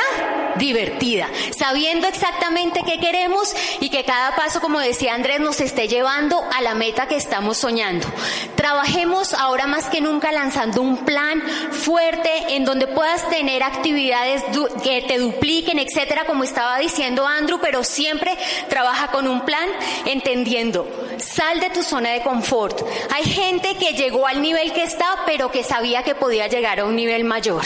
divertida, 0.57 1.29
sabiendo 1.57 2.07
exactamente 2.07 2.83
qué 2.85 2.99
queremos 2.99 3.55
y 3.81 3.89
que 3.91 4.05
cada 4.05 4.35
paso, 4.37 4.61
como 4.61 4.79
decía 4.79 5.15
Andrés, 5.15 5.41
nos 5.41 5.61
esté 5.61 5.89
llevando 5.89 6.43
a 6.55 6.63
la 6.63 6.75
meta 6.75 7.07
que 7.07 7.17
estamos 7.17 7.59
soñando. 7.59 8.07
Trabajemos 8.55 9.35
ahora 9.35 9.67
más 9.67 9.89
que 9.89 10.01
nunca 10.01 10.33
lanzando 10.33 10.83
un 10.83 11.05
plan 11.05 11.43
fuerte 11.71 12.31
en 12.57 12.65
donde 12.65 12.87
puedas 12.87 13.29
tener 13.29 13.63
actividades 13.63 14.43
que 14.83 15.03
te 15.03 15.19
dupliquen, 15.19 15.79
etcétera, 15.79 16.25
como 16.27 16.45
estaba 16.45 16.79
diciendo 16.79 17.27
Andrew, 17.27 17.59
pero 17.61 17.85
siempre 17.85 18.37
trabaja 18.69 19.09
con 19.09 19.29
un 19.29 19.45
plan 19.45 19.69
entendiendo, 20.05 20.87
sal 21.19 21.61
de 21.61 21.71
tu 21.71 21.83
zona 21.83 22.11
de 22.11 22.23
confort. 22.23 22.83
Hay 23.15 23.25
gente 23.25 23.77
que 23.77 23.93
llegó 23.93 24.26
al 24.27 24.43
nivel 24.43 24.73
que 24.73 24.83
está, 24.83 25.07
pero 25.27 25.51
que 25.51 25.63
sabía 25.63 26.03
que 26.03 26.15
podía 26.15 26.47
llegar 26.47 26.81
a 26.81 26.85
un 26.85 26.97
nivel 26.97 27.25
mayor. 27.25 27.63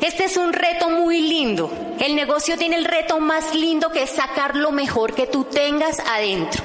Este 0.00 0.24
es 0.24 0.36
un 0.36 0.52
reto 0.52 0.90
muy 0.90 1.20
lindo. 1.20 1.70
El 1.98 2.16
negocio 2.16 2.56
tiene 2.56 2.76
el 2.76 2.84
reto 2.84 3.20
más 3.20 3.54
lindo 3.54 3.90
que 3.90 4.02
es 4.02 4.10
sacar 4.10 4.56
lo 4.56 4.72
mejor 4.72 5.14
que 5.14 5.26
tú 5.26 5.44
tengas 5.44 6.00
adentro. 6.00 6.62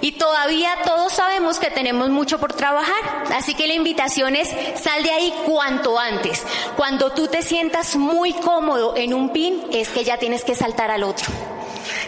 Y 0.00 0.12
todavía 0.12 0.70
todos 0.84 1.12
sabemos 1.12 1.58
que 1.58 1.70
tenemos 1.70 2.10
mucho 2.10 2.38
por 2.38 2.52
trabajar. 2.52 3.24
Así 3.34 3.54
que 3.54 3.66
la 3.66 3.74
invitación 3.74 4.36
es 4.36 4.48
sal 4.80 5.02
de 5.02 5.12
ahí 5.12 5.32
cuanto 5.46 5.98
antes. 5.98 6.44
Cuando 6.76 7.12
tú 7.12 7.28
te 7.28 7.42
sientas 7.42 7.96
muy 7.96 8.32
cómodo 8.34 8.96
en 8.96 9.14
un 9.14 9.30
pin, 9.30 9.64
es 9.72 9.88
que 9.88 10.04
ya 10.04 10.18
tienes 10.18 10.44
que 10.44 10.54
saltar 10.54 10.90
al 10.90 11.04
otro. 11.04 11.55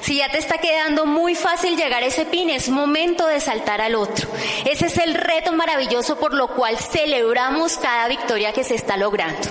Si 0.02 0.17
ya 0.17 0.31
te 0.31 0.38
está 0.38 0.59
quedando 0.59 1.07
muy 1.07 1.35
fácil 1.35 1.76
llegar 1.76 2.02
a 2.02 2.07
ese 2.07 2.25
pin, 2.25 2.50
es 2.50 2.69
momento 2.69 3.26
de 3.26 3.40
saltar 3.40 3.81
al 3.81 3.95
otro. 3.95 4.28
Ese 4.64 4.87
es 4.87 4.99
el 4.99 5.14
reto 5.14 5.52
maravilloso 5.52 6.19
por 6.19 6.35
lo 6.35 6.49
cual 6.49 6.78
celebramos 6.78 7.78
cada 7.78 8.09
victoria 8.09 8.52
que 8.52 8.64
se 8.64 8.75
está 8.75 8.97
logrando. 8.97 9.49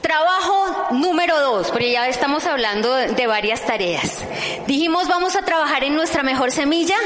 Trabajo 0.00 0.88
número 0.92 1.38
dos, 1.40 1.70
porque 1.70 1.92
ya 1.92 2.08
estamos 2.08 2.44
hablando 2.44 2.92
de 2.92 3.26
varias 3.26 3.64
tareas. 3.64 4.24
Dijimos 4.66 5.06
vamos 5.06 5.36
a 5.36 5.42
trabajar 5.42 5.84
en 5.84 5.94
nuestra 5.94 6.22
mejor 6.22 6.50
semilla, 6.50 6.96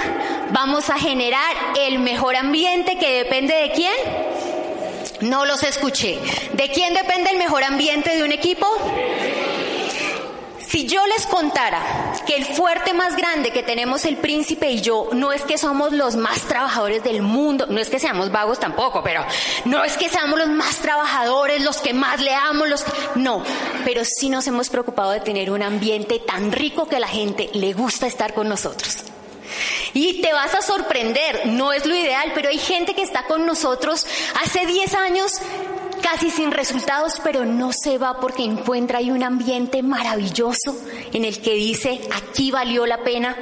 vamos 0.50 0.88
a 0.88 0.98
generar 0.98 1.54
el 1.78 1.98
mejor 1.98 2.36
ambiente 2.36 2.98
que 2.98 3.18
depende 3.18 3.54
de 3.54 3.72
quién. 3.72 3.94
No 5.20 5.44
los 5.44 5.62
escuché. 5.62 6.18
¿De 6.52 6.70
quién 6.70 6.94
depende 6.94 7.30
el 7.30 7.38
mejor 7.38 7.64
ambiente 7.64 8.16
de 8.16 8.24
un 8.24 8.32
equipo? 8.32 8.66
Si 10.74 10.86
yo 10.86 11.06
les 11.06 11.24
contara 11.26 11.80
que 12.26 12.34
el 12.34 12.46
fuerte 12.46 12.94
más 12.94 13.16
grande 13.16 13.52
que 13.52 13.62
tenemos 13.62 14.04
el 14.06 14.16
príncipe 14.16 14.72
y 14.72 14.80
yo 14.80 15.08
no 15.12 15.30
es 15.30 15.42
que 15.42 15.56
somos 15.56 15.92
los 15.92 16.16
más 16.16 16.40
trabajadores 16.48 17.04
del 17.04 17.22
mundo, 17.22 17.66
no 17.68 17.78
es 17.78 17.88
que 17.88 18.00
seamos 18.00 18.32
vagos 18.32 18.58
tampoco, 18.58 19.00
pero 19.04 19.24
no 19.66 19.84
es 19.84 19.96
que 19.96 20.08
seamos 20.08 20.36
los 20.36 20.48
más 20.48 20.78
trabajadores, 20.78 21.62
los 21.62 21.76
que 21.76 21.94
más 21.94 22.20
leamos, 22.20 22.68
los 22.68 22.84
no, 23.14 23.44
pero 23.84 24.02
sí 24.04 24.28
nos 24.28 24.48
hemos 24.48 24.68
preocupado 24.68 25.12
de 25.12 25.20
tener 25.20 25.52
un 25.52 25.62
ambiente 25.62 26.18
tan 26.18 26.50
rico 26.50 26.88
que 26.88 26.96
a 26.96 27.00
la 27.00 27.06
gente 27.06 27.50
le 27.52 27.72
gusta 27.72 28.08
estar 28.08 28.34
con 28.34 28.48
nosotros. 28.48 28.96
Y 29.92 30.22
te 30.22 30.32
vas 30.32 30.56
a 30.56 30.60
sorprender, 30.60 31.46
no 31.46 31.72
es 31.72 31.86
lo 31.86 31.94
ideal, 31.94 32.32
pero 32.34 32.48
hay 32.48 32.58
gente 32.58 32.94
que 32.94 33.02
está 33.02 33.26
con 33.26 33.46
nosotros 33.46 34.04
hace 34.42 34.66
10 34.66 34.94
años 34.94 35.40
casi 36.04 36.30
sin 36.30 36.52
resultados, 36.52 37.18
pero 37.24 37.46
no 37.46 37.72
se 37.72 37.96
va 37.96 38.20
porque 38.20 38.44
encuentra 38.44 38.98
ahí 38.98 39.10
un 39.10 39.22
ambiente 39.22 39.82
maravilloso 39.82 40.76
en 41.14 41.24
el 41.24 41.40
que 41.40 41.54
dice, 41.54 41.98
aquí 42.14 42.50
valió 42.50 42.84
la 42.84 43.02
pena 43.02 43.34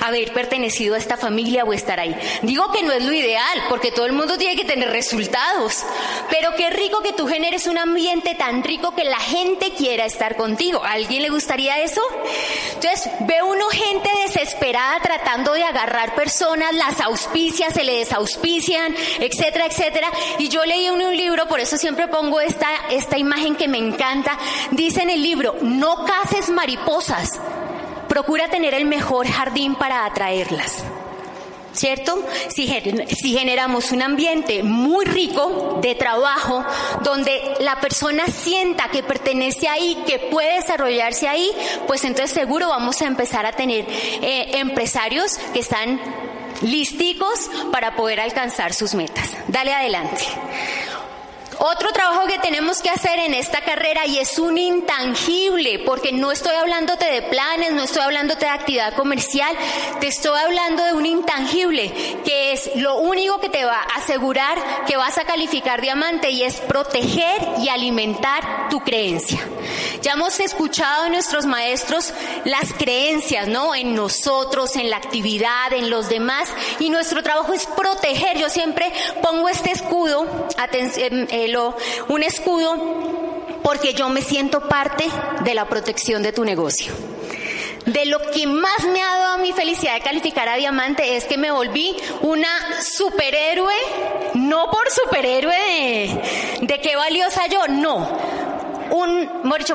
haber 0.00 0.32
pertenecido 0.32 0.94
a 0.94 0.98
esta 0.98 1.16
familia 1.16 1.64
o 1.64 1.72
estar 1.72 2.00
ahí. 2.00 2.16
Digo 2.42 2.70
que 2.72 2.82
no 2.82 2.92
es 2.92 3.04
lo 3.04 3.12
ideal, 3.12 3.64
porque 3.68 3.92
todo 3.92 4.06
el 4.06 4.12
mundo 4.12 4.38
tiene 4.38 4.56
que 4.56 4.64
tener 4.64 4.90
resultados, 4.90 5.84
pero 6.30 6.54
qué 6.56 6.70
rico 6.70 7.02
que 7.02 7.12
tú 7.12 7.26
generes 7.26 7.66
un 7.66 7.78
ambiente 7.78 8.34
tan 8.34 8.62
rico 8.62 8.94
que 8.94 9.04
la 9.04 9.18
gente 9.18 9.72
quiera 9.72 10.04
estar 10.04 10.36
contigo. 10.36 10.82
¿A 10.84 10.92
alguien 10.92 11.22
le 11.22 11.30
gustaría 11.30 11.82
eso? 11.82 12.00
Entonces, 12.74 13.10
ve 13.20 13.42
uno 13.42 13.66
gente 13.68 14.08
desesperada 14.24 15.00
tratando 15.00 15.52
de 15.54 15.64
agarrar 15.64 16.14
personas, 16.14 16.74
las 16.74 17.00
auspicias, 17.00 17.74
se 17.74 17.84
le 17.84 17.98
desauspician, 17.98 18.94
etcétera, 19.20 19.66
etcétera. 19.66 20.10
Y 20.38 20.48
yo 20.48 20.64
leí 20.64 20.86
en 20.86 20.94
un 20.94 21.16
libro, 21.16 21.46
por 21.46 21.60
eso 21.60 21.76
siempre 21.76 22.08
pongo 22.08 22.40
esta, 22.40 22.68
esta 22.90 23.18
imagen 23.18 23.56
que 23.56 23.68
me 23.68 23.78
encanta. 23.78 24.38
Dice 24.70 25.02
en 25.02 25.10
el 25.10 25.22
libro, 25.22 25.56
no 25.62 26.04
cases 26.04 26.50
mariposas, 26.50 27.38
procura 28.16 28.48
tener 28.48 28.72
el 28.72 28.86
mejor 28.86 29.28
jardín 29.28 29.74
para 29.74 30.06
atraerlas. 30.06 30.82
¿Cierto? 31.74 32.18
Si, 32.48 32.66
generamos 32.66 33.92
un 33.92 34.00
ambiente 34.00 34.62
muy 34.62 35.04
rico 35.04 35.80
de 35.82 35.94
trabajo, 35.96 36.64
donde 37.02 37.56
la 37.60 37.78
persona 37.78 38.24
sienta 38.28 38.88
que 38.88 39.02
pertenece 39.02 39.68
ahí, 39.68 40.02
que 40.06 40.18
puede 40.18 40.54
desarrollarse 40.54 41.28
ahí, 41.28 41.52
pues 41.86 42.04
entonces 42.04 42.30
seguro 42.30 42.70
vamos 42.70 43.02
a 43.02 43.06
empezar 43.06 43.44
a 43.44 43.52
tener 43.52 43.84
eh, 43.86 44.52
empresarios 44.54 45.36
que 45.52 45.60
están 45.60 46.00
listicos 46.62 47.50
para 47.70 47.96
poder 47.96 48.20
alcanzar 48.20 48.72
sus 48.72 48.94
metas. 48.94 49.28
Dale 49.48 49.74
adelante. 49.74 50.24
Otro 51.58 51.90
trabajo 51.92 52.26
que 52.26 52.38
tenemos 52.38 52.82
que 52.82 52.90
hacer 52.90 53.18
en 53.18 53.34
esta 53.34 53.62
carrera 53.62 54.06
y 54.06 54.18
es 54.18 54.38
un 54.38 54.58
intangible, 54.58 55.78
porque 55.80 56.12
no 56.12 56.30
estoy 56.30 56.54
hablándote 56.54 57.06
de 57.06 57.22
planes, 57.22 57.72
no 57.72 57.82
estoy 57.82 58.02
hablándote 58.02 58.44
de 58.44 58.50
actividad 58.50 58.94
comercial, 58.94 59.56
te 60.00 60.08
estoy 60.08 60.38
hablando 60.38 60.84
de 60.84 60.92
un 60.92 61.06
intangible, 61.06 61.92
que 62.24 62.52
es 62.52 62.70
lo 62.76 62.96
único 62.96 63.40
que 63.40 63.48
te 63.48 63.64
va 63.64 63.80
a 63.80 63.98
asegurar 63.98 64.58
que 64.86 64.96
vas 64.96 65.18
a 65.18 65.24
calificar 65.24 65.80
diamante 65.80 66.30
y 66.30 66.42
es 66.42 66.56
proteger 66.56 67.40
y 67.58 67.68
alimentar 67.68 68.68
tu 68.68 68.80
creencia. 68.80 69.40
Ya 70.02 70.12
hemos 70.12 70.38
escuchado 70.40 71.04
de 71.04 71.10
nuestros 71.10 71.46
maestros 71.46 72.12
las 72.44 72.72
creencias, 72.72 73.48
¿no? 73.48 73.74
En 73.74 73.94
nosotros, 73.94 74.76
en 74.76 74.90
la 74.90 74.96
actividad, 74.96 75.72
en 75.72 75.90
los 75.90 76.08
demás, 76.08 76.48
y 76.78 76.90
nuestro 76.90 77.22
trabajo 77.22 77.52
es 77.52 77.66
proteger. 77.66 78.38
Yo 78.38 78.48
siempre 78.48 78.92
pongo 79.22 79.48
este 79.48 79.72
escudo, 79.72 80.48
atención, 80.56 81.26
eh, 81.30 81.45
un 82.08 82.22
escudo 82.22 82.76
porque 83.62 83.94
yo 83.94 84.08
me 84.08 84.22
siento 84.22 84.68
parte 84.68 85.04
de 85.44 85.54
la 85.54 85.68
protección 85.68 86.22
de 86.22 86.32
tu 86.32 86.44
negocio. 86.44 86.92
De 87.84 88.04
lo 88.06 88.18
que 88.32 88.46
más 88.46 88.84
me 88.92 89.02
ha 89.02 89.16
dado 89.16 89.38
mi 89.38 89.52
felicidad 89.52 89.94
de 89.94 90.00
calificar 90.00 90.48
a 90.48 90.56
diamante 90.56 91.16
es 91.16 91.24
que 91.24 91.38
me 91.38 91.52
volví 91.52 91.96
una 92.22 92.48
superhéroe, 92.82 93.74
no 94.34 94.70
por 94.70 94.90
superhéroe 94.90 95.54
de, 95.54 96.66
de 96.66 96.80
qué 96.80 96.96
valiosa 96.96 97.46
yo, 97.46 97.68
no. 97.68 98.08
Un, 98.90 99.28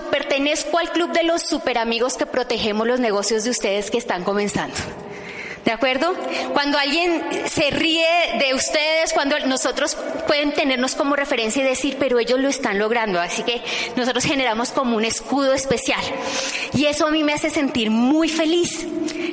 pertenezco 0.10 0.78
al 0.78 0.92
club 0.92 1.12
de 1.12 1.24
los 1.24 1.42
super 1.42 1.78
amigos 1.78 2.16
que 2.16 2.26
protegemos 2.26 2.88
los 2.88 3.00
negocios 3.00 3.44
de 3.44 3.50
ustedes 3.50 3.92
que 3.92 3.98
están 3.98 4.24
comenzando. 4.24 4.76
¿De 5.72 5.76
acuerdo? 5.76 6.14
Cuando 6.52 6.78
alguien 6.78 7.24
se 7.48 7.70
ríe 7.70 8.06
de 8.40 8.54
ustedes, 8.54 9.14
cuando 9.14 9.40
nosotros 9.40 9.96
pueden 10.28 10.52
tenernos 10.52 10.96
como 10.96 11.16
referencia 11.16 11.62
y 11.62 11.66
decir, 11.66 11.96
pero 11.98 12.20
ellos 12.20 12.42
lo 12.42 12.50
están 12.50 12.78
logrando, 12.78 13.22
así 13.22 13.44
que 13.44 13.62
nosotros 13.96 14.26
generamos 14.26 14.72
como 14.72 14.98
un 14.98 15.06
escudo 15.06 15.54
especial. 15.54 16.02
Y 16.74 16.88
eso 16.88 17.08
a 17.08 17.10
mí 17.10 17.24
me 17.24 17.32
hace 17.32 17.50
sentir 17.50 17.90
muy 17.90 18.28
feliz, 18.28 18.86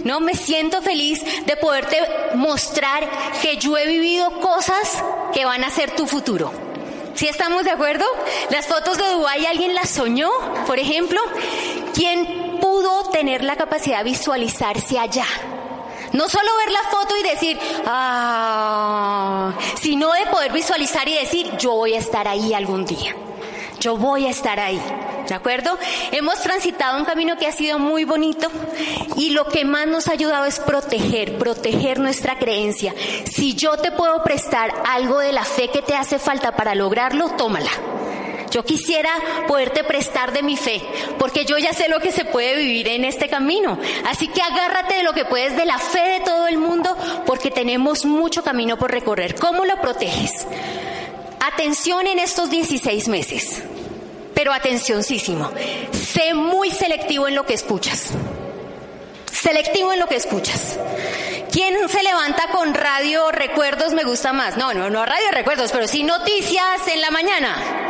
¿no? 0.04 0.20
Me 0.20 0.34
siento 0.34 0.80
feliz 0.80 1.24
de 1.44 1.56
poderte 1.56 1.98
mostrar 2.36 3.10
que 3.42 3.56
yo 3.56 3.76
he 3.76 3.88
vivido 3.88 4.38
cosas 4.40 5.02
que 5.34 5.44
van 5.44 5.64
a 5.64 5.70
ser 5.70 5.90
tu 5.96 6.06
futuro. 6.06 6.52
¿Sí 7.16 7.26
estamos 7.26 7.64
de 7.64 7.72
acuerdo? 7.72 8.04
Las 8.50 8.68
fotos 8.68 8.96
de 8.96 9.08
Dubái, 9.08 9.44
¿alguien 9.44 9.74
las 9.74 9.90
soñó, 9.90 10.30
por 10.68 10.78
ejemplo? 10.78 11.20
¿Quién 11.94 12.60
pudo 12.60 13.10
tener 13.10 13.42
la 13.42 13.56
capacidad 13.56 13.98
de 13.98 14.10
visualizarse 14.10 15.00
allá? 15.00 15.26
No 16.12 16.28
solo 16.28 16.56
ver 16.56 16.70
la 16.70 16.82
foto 16.90 17.16
y 17.16 17.22
decir, 17.22 17.58
ah, 17.86 19.52
sino 19.80 20.12
de 20.12 20.26
poder 20.26 20.52
visualizar 20.52 21.08
y 21.08 21.14
decir, 21.14 21.56
yo 21.58 21.74
voy 21.74 21.94
a 21.94 21.98
estar 21.98 22.26
ahí 22.28 22.54
algún 22.54 22.84
día. 22.84 23.14
Yo 23.80 23.96
voy 23.96 24.26
a 24.26 24.30
estar 24.30 24.58
ahí. 24.58 24.80
¿De 25.28 25.34
acuerdo? 25.34 25.78
Hemos 26.10 26.40
transitado 26.40 26.98
un 26.98 27.04
camino 27.04 27.36
que 27.36 27.46
ha 27.46 27.52
sido 27.52 27.78
muy 27.78 28.04
bonito 28.04 28.50
y 29.16 29.30
lo 29.30 29.44
que 29.46 29.64
más 29.64 29.86
nos 29.86 30.08
ha 30.08 30.12
ayudado 30.12 30.46
es 30.46 30.58
proteger, 30.58 31.36
proteger 31.36 31.98
nuestra 31.98 32.38
creencia. 32.38 32.94
Si 33.30 33.54
yo 33.54 33.76
te 33.76 33.92
puedo 33.92 34.22
prestar 34.22 34.72
algo 34.86 35.18
de 35.18 35.32
la 35.32 35.44
fe 35.44 35.68
que 35.68 35.82
te 35.82 35.94
hace 35.94 36.18
falta 36.18 36.56
para 36.56 36.74
lograrlo, 36.74 37.28
tómala. 37.36 37.70
Yo 38.50 38.64
quisiera 38.64 39.10
poderte 39.46 39.84
prestar 39.84 40.32
de 40.32 40.42
mi 40.42 40.56
fe, 40.56 40.82
porque 41.18 41.44
yo 41.44 41.58
ya 41.58 41.72
sé 41.72 41.88
lo 41.88 42.00
que 42.00 42.12
se 42.12 42.24
puede 42.24 42.56
vivir 42.56 42.88
en 42.88 43.04
este 43.04 43.28
camino. 43.28 43.78
Así 44.06 44.28
que 44.28 44.42
agárrate 44.42 44.94
de 44.94 45.02
lo 45.02 45.12
que 45.12 45.24
puedes 45.24 45.56
de 45.56 45.64
la 45.64 45.78
fe 45.78 46.18
de 46.18 46.20
todo 46.20 46.46
el 46.46 46.58
mundo, 46.58 46.96
porque 47.26 47.50
tenemos 47.50 48.04
mucho 48.04 48.42
camino 48.42 48.78
por 48.78 48.90
recorrer. 48.90 49.34
¿Cómo 49.34 49.64
lo 49.64 49.80
proteges? 49.80 50.46
Atención 51.40 52.06
en 52.06 52.18
estos 52.18 52.50
16 52.50 53.08
meses, 53.08 53.62
pero 54.34 54.52
atencióncísimo. 54.52 55.50
Sé 55.92 56.34
muy 56.34 56.70
selectivo 56.70 57.28
en 57.28 57.34
lo 57.34 57.44
que 57.44 57.54
escuchas. 57.54 58.10
Selectivo 59.32 59.92
en 59.92 60.00
lo 60.00 60.06
que 60.06 60.16
escuchas. 60.16 60.78
¿Quién 61.52 61.88
se 61.88 62.02
levanta 62.02 62.48
con 62.52 62.74
radio 62.74 63.30
recuerdos 63.30 63.94
me 63.94 64.04
gusta 64.04 64.32
más? 64.32 64.56
No, 64.56 64.74
no, 64.74 64.90
no 64.90 65.06
radio 65.06 65.30
recuerdos, 65.32 65.70
pero 65.72 65.86
sí 65.86 66.02
noticias 66.02 66.86
en 66.92 67.00
la 67.00 67.10
mañana. 67.10 67.87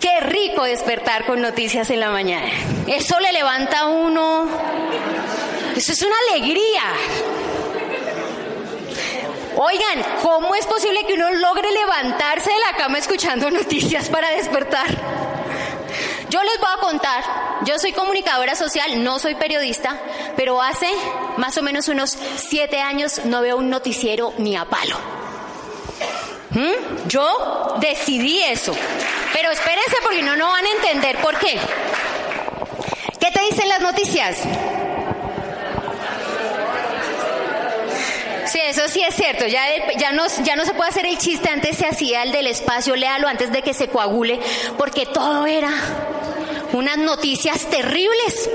Qué 0.00 0.20
rico 0.20 0.64
despertar 0.64 1.26
con 1.26 1.42
noticias 1.42 1.90
en 1.90 2.00
la 2.00 2.10
mañana. 2.10 2.50
Eso 2.86 3.20
le 3.20 3.32
levanta 3.32 3.80
a 3.80 3.86
uno. 3.88 4.48
Eso 5.76 5.92
es 5.92 6.02
una 6.02 6.16
alegría. 6.30 6.82
Oigan, 9.56 10.02
¿cómo 10.22 10.54
es 10.54 10.66
posible 10.66 11.04
que 11.04 11.12
uno 11.14 11.30
logre 11.32 11.70
levantarse 11.70 12.50
de 12.50 12.58
la 12.60 12.78
cama 12.78 12.98
escuchando 12.98 13.50
noticias 13.50 14.08
para 14.08 14.30
despertar? 14.30 14.86
Yo 16.30 16.42
les 16.44 16.58
voy 16.60 16.68
a 16.72 16.80
contar, 16.80 17.24
yo 17.66 17.78
soy 17.78 17.92
comunicadora 17.92 18.54
social, 18.54 19.02
no 19.02 19.18
soy 19.18 19.34
periodista, 19.34 19.98
pero 20.36 20.62
hace 20.62 20.88
más 21.36 21.58
o 21.58 21.62
menos 21.62 21.88
unos 21.88 22.16
siete 22.36 22.80
años 22.80 23.22
no 23.24 23.42
veo 23.42 23.56
un 23.56 23.68
noticiero 23.68 24.32
ni 24.38 24.56
a 24.56 24.64
palo. 24.64 24.96
¿Mm? 26.50 27.08
Yo 27.08 27.76
decidí 27.80 28.40
eso. 28.42 28.74
Pero 29.50 29.62
espérense 29.62 29.96
porque 30.04 30.22
no, 30.22 30.36
no 30.36 30.46
van 30.46 30.64
a 30.64 30.70
entender 30.70 31.16
por 31.18 31.36
qué. 31.36 31.58
¿Qué 33.18 33.32
te 33.32 33.40
dicen 33.40 33.68
las 33.68 33.80
noticias? 33.80 34.36
Sí, 38.46 38.60
eso 38.64 38.82
sí 38.86 39.02
es 39.02 39.12
cierto. 39.16 39.48
Ya, 39.48 39.64
ya, 39.98 40.12
no, 40.12 40.22
ya 40.44 40.54
no 40.54 40.64
se 40.64 40.72
puede 40.72 40.90
hacer 40.90 41.04
el 41.04 41.18
chiste. 41.18 41.50
Antes 41.50 41.78
se 41.78 41.86
hacía 41.86 42.22
el 42.22 42.30
del 42.30 42.46
espacio, 42.46 42.94
léalo 42.94 43.26
antes 43.26 43.50
de 43.50 43.62
que 43.62 43.74
se 43.74 43.88
coagule, 43.88 44.38
porque 44.78 45.04
todo 45.06 45.44
era 45.46 45.72
unas 46.72 46.98
noticias 46.98 47.66
terribles. 47.66 48.48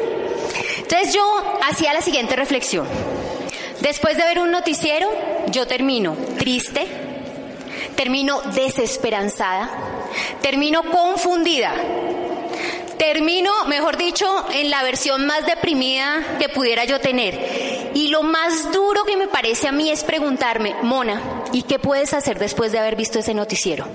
Entonces 0.77 1.13
yo 1.13 1.59
hacía 1.61 1.93
la 1.93 2.01
siguiente 2.01 2.37
reflexión. 2.37 2.87
Después 3.81 4.15
de 4.15 4.23
ver 4.23 4.39
un 4.39 4.49
noticiero, 4.49 5.09
yo 5.47 5.67
termino 5.67 6.15
triste, 6.37 6.87
termino 7.97 8.39
desesperanzada, 8.53 9.69
termino 10.41 10.83
confundida, 10.83 11.73
termino, 12.97 13.51
mejor 13.67 13.97
dicho, 13.97 14.27
en 14.51 14.69
la 14.69 14.83
versión 14.83 15.25
más 15.25 15.45
deprimida 15.45 16.37
que 16.39 16.49
pudiera 16.49 16.85
yo 16.85 16.99
tener. 16.99 17.91
Y 17.93 18.09
lo 18.09 18.23
más 18.23 18.71
duro 18.71 19.03
que 19.05 19.17
me 19.17 19.27
parece 19.27 19.67
a 19.67 19.71
mí 19.71 19.89
es 19.89 20.03
preguntarme, 20.03 20.75
Mona, 20.81 21.21
¿y 21.51 21.63
qué 21.63 21.79
puedes 21.79 22.13
hacer 22.13 22.39
después 22.39 22.71
de 22.71 22.79
haber 22.79 22.95
visto 22.95 23.19
ese 23.19 23.33
noticiero? 23.33 23.85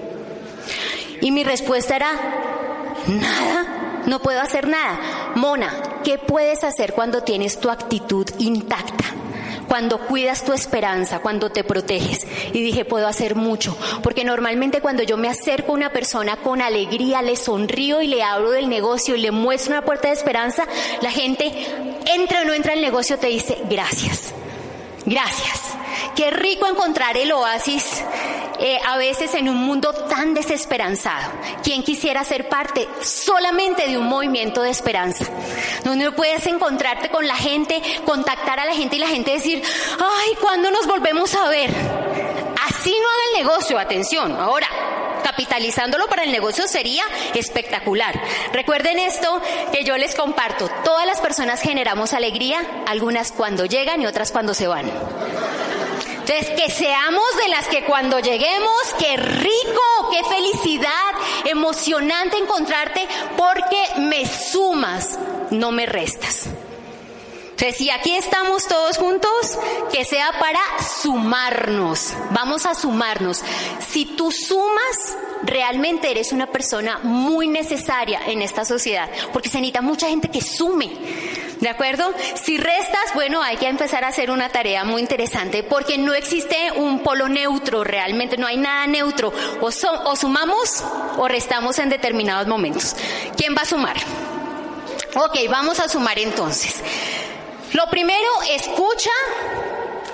Y 1.21 1.31
mi 1.31 1.45
respuesta 1.45 1.97
era, 1.97 2.13
nada, 3.07 4.03
no 4.07 4.21
puedo 4.21 4.41
hacer 4.41 4.69
nada. 4.69 5.33
Mona, 5.35 6.01
¿qué 6.03 6.19
puedes 6.19 6.65
hacer 6.65 6.93
cuando 6.95 7.23
tienes 7.23 7.61
tu 7.61 7.71
actitud 7.71 8.27
intacta? 8.39 9.05
Cuando 9.71 9.99
cuidas 10.01 10.45
tu 10.45 10.53
esperanza, 10.53 11.21
cuando 11.21 11.53
te 11.53 11.63
proteges. 11.63 12.27
Y 12.53 12.61
dije, 12.61 12.85
puedo 12.85 13.07
hacer 13.07 13.37
mucho, 13.37 13.79
porque 14.03 14.25
normalmente 14.25 14.81
cuando 14.81 15.05
yo 15.05 15.17
me 15.17 15.29
acerco 15.29 15.71
a 15.71 15.77
una 15.77 15.93
persona 15.93 16.39
con 16.39 16.61
alegría, 16.61 17.23
le 17.23 17.37
sonrío 17.37 18.03
y 18.03 18.09
le 18.09 18.25
hablo 18.25 18.51
del 18.51 18.69
negocio 18.69 19.15
y 19.15 19.21
le 19.21 19.31
muestro 19.31 19.75
una 19.75 19.85
puerta 19.85 20.09
de 20.09 20.15
esperanza, 20.15 20.67
la 21.03 21.13
gente 21.13 21.53
entra 22.13 22.43
o 22.43 22.45
no 22.47 22.53
entra 22.53 22.73
al 22.73 22.81
negocio, 22.81 23.17
te 23.21 23.29
dice, 23.29 23.59
gracias, 23.71 24.35
gracias. 25.07 25.61
Qué 26.17 26.33
rico 26.33 26.67
encontrar 26.67 27.17
el 27.17 27.31
oasis 27.31 28.03
eh, 28.61 28.79
a 28.87 28.99
veces 28.99 29.35
en 29.35 29.49
un 29.49 29.57
mundo 29.57 29.93
tan 29.93 30.35
desesperanzado. 30.35 31.33
¿Quién 31.63 31.83
quisiera 31.83 32.23
ser 32.25 32.49
parte 32.49 32.87
solamente 33.03 33.89
de 33.89 33.97
un 33.97 34.07
movimiento 34.07 34.63
de 34.63 34.71
esperanza? 34.71 35.25
Donde 35.85 36.13
puedes 36.13 36.47
encontrarte 36.47 37.09
con 37.09 37.27
la 37.27 37.37
gente, 37.37 37.81
contactar 38.05 38.61
a 38.61 38.67
la 38.67 38.75
gente 38.75 38.97
y 38.97 38.99
la 38.99 39.09
gente 39.09 39.31
decir, 39.33 39.63
ay, 39.99 40.35
¿cuándo 40.41 40.71
nos 40.71 40.87
volvemos 40.87 41.35
a 41.35 41.49
ver? 41.49 41.71
Así 42.69 42.91
no 42.91 43.09
haga 43.09 43.23
el 43.33 43.45
negocio, 43.45 43.79
atención. 43.79 44.33
Ahora, 44.33 44.69
capitalizándolo 45.23 46.07
para 46.09 46.25
el 46.25 46.33
negocio 46.33 46.69
sería 46.69 47.05
espectacular. 47.35 48.21
Recuerden 48.53 48.99
esto 48.99 49.41
que 49.73 49.85
yo 49.85 49.97
les 49.97 50.15
comparto. 50.15 50.69
Todas 50.85 51.07
las 51.07 51.21
personas 51.21 51.63
generamos 51.63 52.13
alegría, 52.13 52.61
algunas 52.87 53.33
cuando 53.33 53.65
llegan 53.65 54.03
y 54.03 54.07
otras 54.07 54.33
cuando 54.33 54.53
se 54.53 54.67
van. 54.67 54.91
Entonces, 56.21 56.51
que 56.51 56.71
seamos 56.71 57.25
de 57.43 57.49
las 57.49 57.67
que 57.69 57.85
cuando 57.85 58.19
lleguemos, 58.21 58.95
qué 58.99 59.17
rico, 59.17 60.11
qué 60.11 60.23
felicidad, 60.25 60.91
emocionante 61.47 62.37
encontrarte 62.37 63.07
porque 63.37 64.01
me 64.01 64.27
sumas, 64.27 65.19
no 65.51 65.73
me 65.73 65.87
restas. 65.87 66.49
Entonces, 67.51 67.77
si 67.77 67.91
aquí 67.91 68.17
estamos 68.17 68.67
todos 68.67 68.97
juntos, 68.97 69.59
que 69.93 70.07
sea 70.07 70.33
para 70.39 70.61
sumarnos. 71.03 72.15
Vamos 72.31 72.65
a 72.65 72.75
sumarnos. 72.75 73.43
Si 73.87 74.07
tú 74.17 74.33
sumas, 74.33 75.17
realmente 75.43 76.11
eres 76.11 76.33
una 76.33 76.47
persona 76.47 77.01
muy 77.03 77.49
necesaria 77.49 78.21
en 78.27 78.41
esta 78.41 78.65
sociedad, 78.65 79.11
porque 79.33 79.51
se 79.51 79.59
necesita 79.59 79.83
mucha 79.83 80.09
gente 80.09 80.29
que 80.29 80.41
sume. 80.41 80.91
¿De 81.61 81.69
acuerdo? 81.69 82.13
Si 82.43 82.57
restas, 82.57 83.13
bueno, 83.15 83.43
hay 83.43 83.59
que 83.59 83.69
empezar 83.69 84.03
a 84.05 84.09
hacer 84.09 84.31
una 84.31 84.49
tarea 84.49 84.83
muy 84.85 85.03
interesante 85.03 85.63
porque 85.63 85.99
no 85.99 86.15
existe 86.15 86.73
un 86.73 87.03
polo 87.03 87.29
neutro 87.29 87.85
realmente, 87.85 88.39
no 88.39 88.47
hay 88.47 88.57
nada 88.57 88.87
neutro. 88.87 89.31
O, 89.61 89.71
sumamos 89.71 90.83
o 91.19 91.29
restamos 91.29 91.79
en 91.79 91.91
determinados 91.91 92.47
momentos. 92.47 92.97
¿Quién 93.37 93.55
va 93.55 93.63
a 93.63 93.67
sumar? 93.67 93.97
Ok, 95.17 95.39
vamos 95.51 95.81
a 95.81 95.89
sumar 95.89 96.19
entonces. 96.19 96.77
Lo 97.75 97.89
primero, 97.91 98.29
escucha 98.51 99.11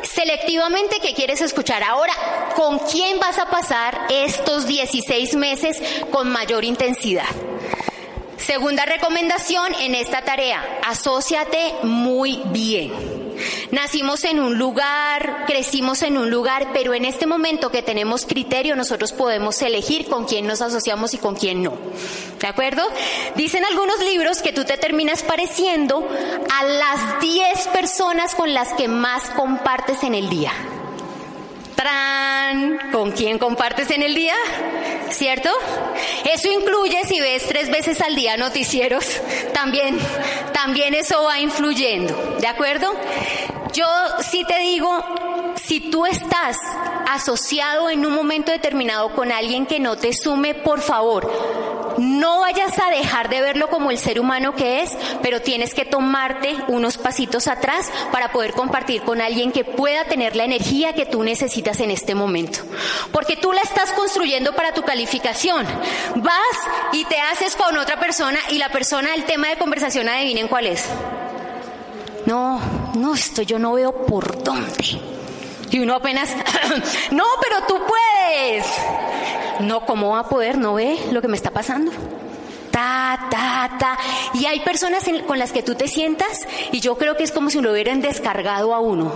selectivamente 0.02 0.98
qué 1.00 1.14
quieres 1.14 1.40
escuchar. 1.40 1.84
Ahora, 1.84 2.14
¿con 2.56 2.80
quién 2.80 3.20
vas 3.20 3.38
a 3.38 3.46
pasar 3.46 4.06
estos 4.10 4.66
16 4.66 5.36
meses 5.36 5.80
con 6.10 6.28
mayor 6.28 6.64
intensidad? 6.64 7.26
Segunda 8.36 8.84
recomendación 8.84 9.74
en 9.80 9.94
esta 9.94 10.22
tarea, 10.22 10.62
asóciate 10.84 11.74
muy 11.82 12.42
bien. 12.46 12.92
Nacimos 13.70 14.24
en 14.24 14.40
un 14.40 14.58
lugar, 14.58 15.44
crecimos 15.46 16.02
en 16.02 16.16
un 16.18 16.30
lugar, 16.30 16.68
pero 16.72 16.94
en 16.94 17.04
este 17.04 17.26
momento 17.26 17.70
que 17.70 17.82
tenemos 17.82 18.26
criterio, 18.26 18.76
nosotros 18.76 19.12
podemos 19.12 19.60
elegir 19.62 20.06
con 20.06 20.26
quién 20.26 20.46
nos 20.46 20.60
asociamos 20.62 21.14
y 21.14 21.18
con 21.18 21.34
quién 21.34 21.62
no. 21.62 21.74
¿De 22.40 22.46
acuerdo? 22.46 22.82
Dicen 23.34 23.64
algunos 23.64 23.98
libros 24.00 24.42
que 24.42 24.52
tú 24.52 24.64
te 24.64 24.76
terminas 24.76 25.22
pareciendo 25.22 26.06
a 26.58 26.64
las 26.64 27.20
10 27.20 27.68
personas 27.68 28.34
con 28.34 28.54
las 28.54 28.72
que 28.74 28.88
más 28.88 29.22
compartes 29.30 30.02
en 30.02 30.14
el 30.14 30.28
día. 30.28 30.52
¡Tran! 31.76 32.90
¿Con 32.90 33.12
quién 33.12 33.38
compartes 33.38 33.90
en 33.90 34.02
el 34.02 34.14
día? 34.14 34.34
¿Cierto? 35.10 35.50
Eso 36.24 36.50
incluye 36.50 37.04
si 37.06 37.20
ves 37.20 37.46
tres 37.46 37.70
veces 37.70 38.00
al 38.00 38.16
día 38.16 38.36
noticieros, 38.36 39.04
también, 39.54 39.98
también 40.52 40.94
eso 40.94 41.22
va 41.22 41.38
influyendo, 41.38 42.36
¿de 42.40 42.46
acuerdo? 42.46 42.92
Yo 43.72 43.86
sí 44.28 44.44
te 44.48 44.58
digo, 44.58 45.04
si 45.62 45.90
tú 45.90 46.06
estás 46.06 46.56
asociado 47.08 47.90
en 47.90 48.06
un 48.06 48.14
momento 48.14 48.50
determinado 48.50 49.14
con 49.14 49.30
alguien 49.30 49.66
que 49.66 49.78
no 49.78 49.96
te 49.96 50.12
sume, 50.12 50.54
por 50.54 50.80
favor, 50.80 51.30
no 51.98 52.40
vayas 52.40 52.78
a 52.78 52.90
dejar 52.90 53.28
de 53.28 53.40
verlo 53.40 53.68
como 53.68 53.90
el 53.90 53.98
ser 53.98 54.20
humano 54.20 54.54
que 54.54 54.82
es, 54.82 54.96
pero 55.22 55.40
tienes 55.42 55.74
que 55.74 55.84
tomarte 55.84 56.56
unos 56.68 56.98
pasitos 56.98 57.48
atrás 57.48 57.90
para 58.12 58.32
poder 58.32 58.52
compartir 58.52 59.02
con 59.02 59.20
alguien 59.20 59.52
que 59.52 59.64
pueda 59.64 60.04
tener 60.04 60.36
la 60.36 60.44
energía 60.44 60.94
que 60.94 61.06
tú 61.06 61.22
necesitas 61.22 61.80
en 61.80 61.90
este 61.90 62.14
momento. 62.14 62.60
Porque 63.12 63.36
tú 63.36 63.52
la 63.52 63.62
estás 63.62 63.92
construyendo 63.92 64.54
para 64.54 64.72
tu 64.72 64.82
calificación. 64.82 65.66
Vas 66.16 66.56
y 66.92 67.04
te 67.04 67.18
haces 67.20 67.56
con 67.56 67.76
otra 67.76 67.98
persona 67.98 68.38
y 68.50 68.58
la 68.58 68.70
persona, 68.70 69.14
el 69.14 69.24
tema 69.24 69.48
de 69.48 69.56
conversación, 69.56 70.08
adivinen 70.08 70.48
cuál 70.48 70.66
es. 70.66 70.84
No, 72.26 72.60
no, 72.94 73.14
esto 73.14 73.42
yo 73.42 73.58
no 73.58 73.74
veo 73.74 74.04
por 74.06 74.42
dónde. 74.42 75.15
Y 75.70 75.80
uno 75.80 75.94
apenas, 75.94 76.30
no, 77.10 77.24
pero 77.42 77.66
tú 77.66 77.74
puedes. 77.86 78.66
No, 79.60 79.84
¿cómo 79.86 80.10
va 80.10 80.20
a 80.20 80.28
poder? 80.28 80.58
¿No 80.58 80.74
ve 80.74 80.98
lo 81.12 81.20
que 81.20 81.28
me 81.28 81.36
está 81.36 81.50
pasando? 81.50 81.92
Ta, 82.70 83.28
ta, 83.30 83.70
ta. 83.78 83.98
Y 84.34 84.44
hay 84.46 84.60
personas 84.60 85.04
con 85.26 85.38
las 85.38 85.52
que 85.52 85.62
tú 85.62 85.74
te 85.74 85.88
sientas 85.88 86.46
y 86.72 86.80
yo 86.80 86.98
creo 86.98 87.16
que 87.16 87.24
es 87.24 87.32
como 87.32 87.48
si 87.48 87.60
lo 87.60 87.72
hubieran 87.72 88.02
descargado 88.02 88.74
a 88.74 88.80
uno. 88.80 89.12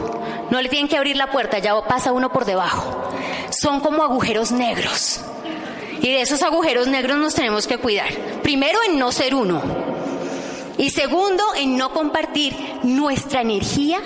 No 0.51 0.63
le 0.63 0.69
tienen 0.69 0.89
que 0.89 0.97
abrir 0.97 1.17
la 1.17 1.31
puerta, 1.31 1.59
ya 1.59 1.81
pasa 1.85 2.13
uno 2.13 2.33
por 2.33 2.47
debajo. 2.47 3.11
Son 3.51 3.81
como 3.81 4.03
agujeros 4.03 4.51
negros. 4.51 5.21
Y 6.01 6.09
de 6.11 6.23
esos 6.23 6.43
agujeros 6.43 6.87
negros 6.89 7.19
nos 7.19 7.35
tenemos 7.35 7.67
que 7.67 7.77
cuidar. 7.77 8.09
Primero 8.43 8.79
en 8.89 8.99
no 8.99 9.13
ser 9.13 9.35
uno. 9.35 9.61
Y 10.79 10.89
segundo 10.91 11.45
en 11.55 11.77
no 11.77 11.93
compartir 11.93 12.57
nuestra 12.83 13.43
energía 13.43 14.01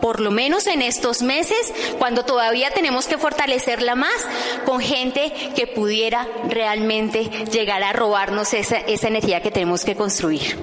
por 0.00 0.20
lo 0.20 0.30
menos 0.30 0.66
en 0.66 0.82
estos 0.82 1.22
meses, 1.22 1.72
cuando 1.98 2.24
todavía 2.24 2.70
tenemos 2.70 3.06
que 3.06 3.18
fortalecerla 3.18 3.94
más, 3.94 4.26
con 4.64 4.80
gente 4.80 5.32
que 5.54 5.66
pudiera 5.66 6.26
realmente 6.48 7.24
llegar 7.50 7.82
a 7.82 7.92
robarnos 7.92 8.54
esa, 8.54 8.78
esa 8.78 9.08
energía 9.08 9.42
que 9.42 9.50
tenemos 9.50 9.84
que 9.84 9.96
construir. 9.96 10.56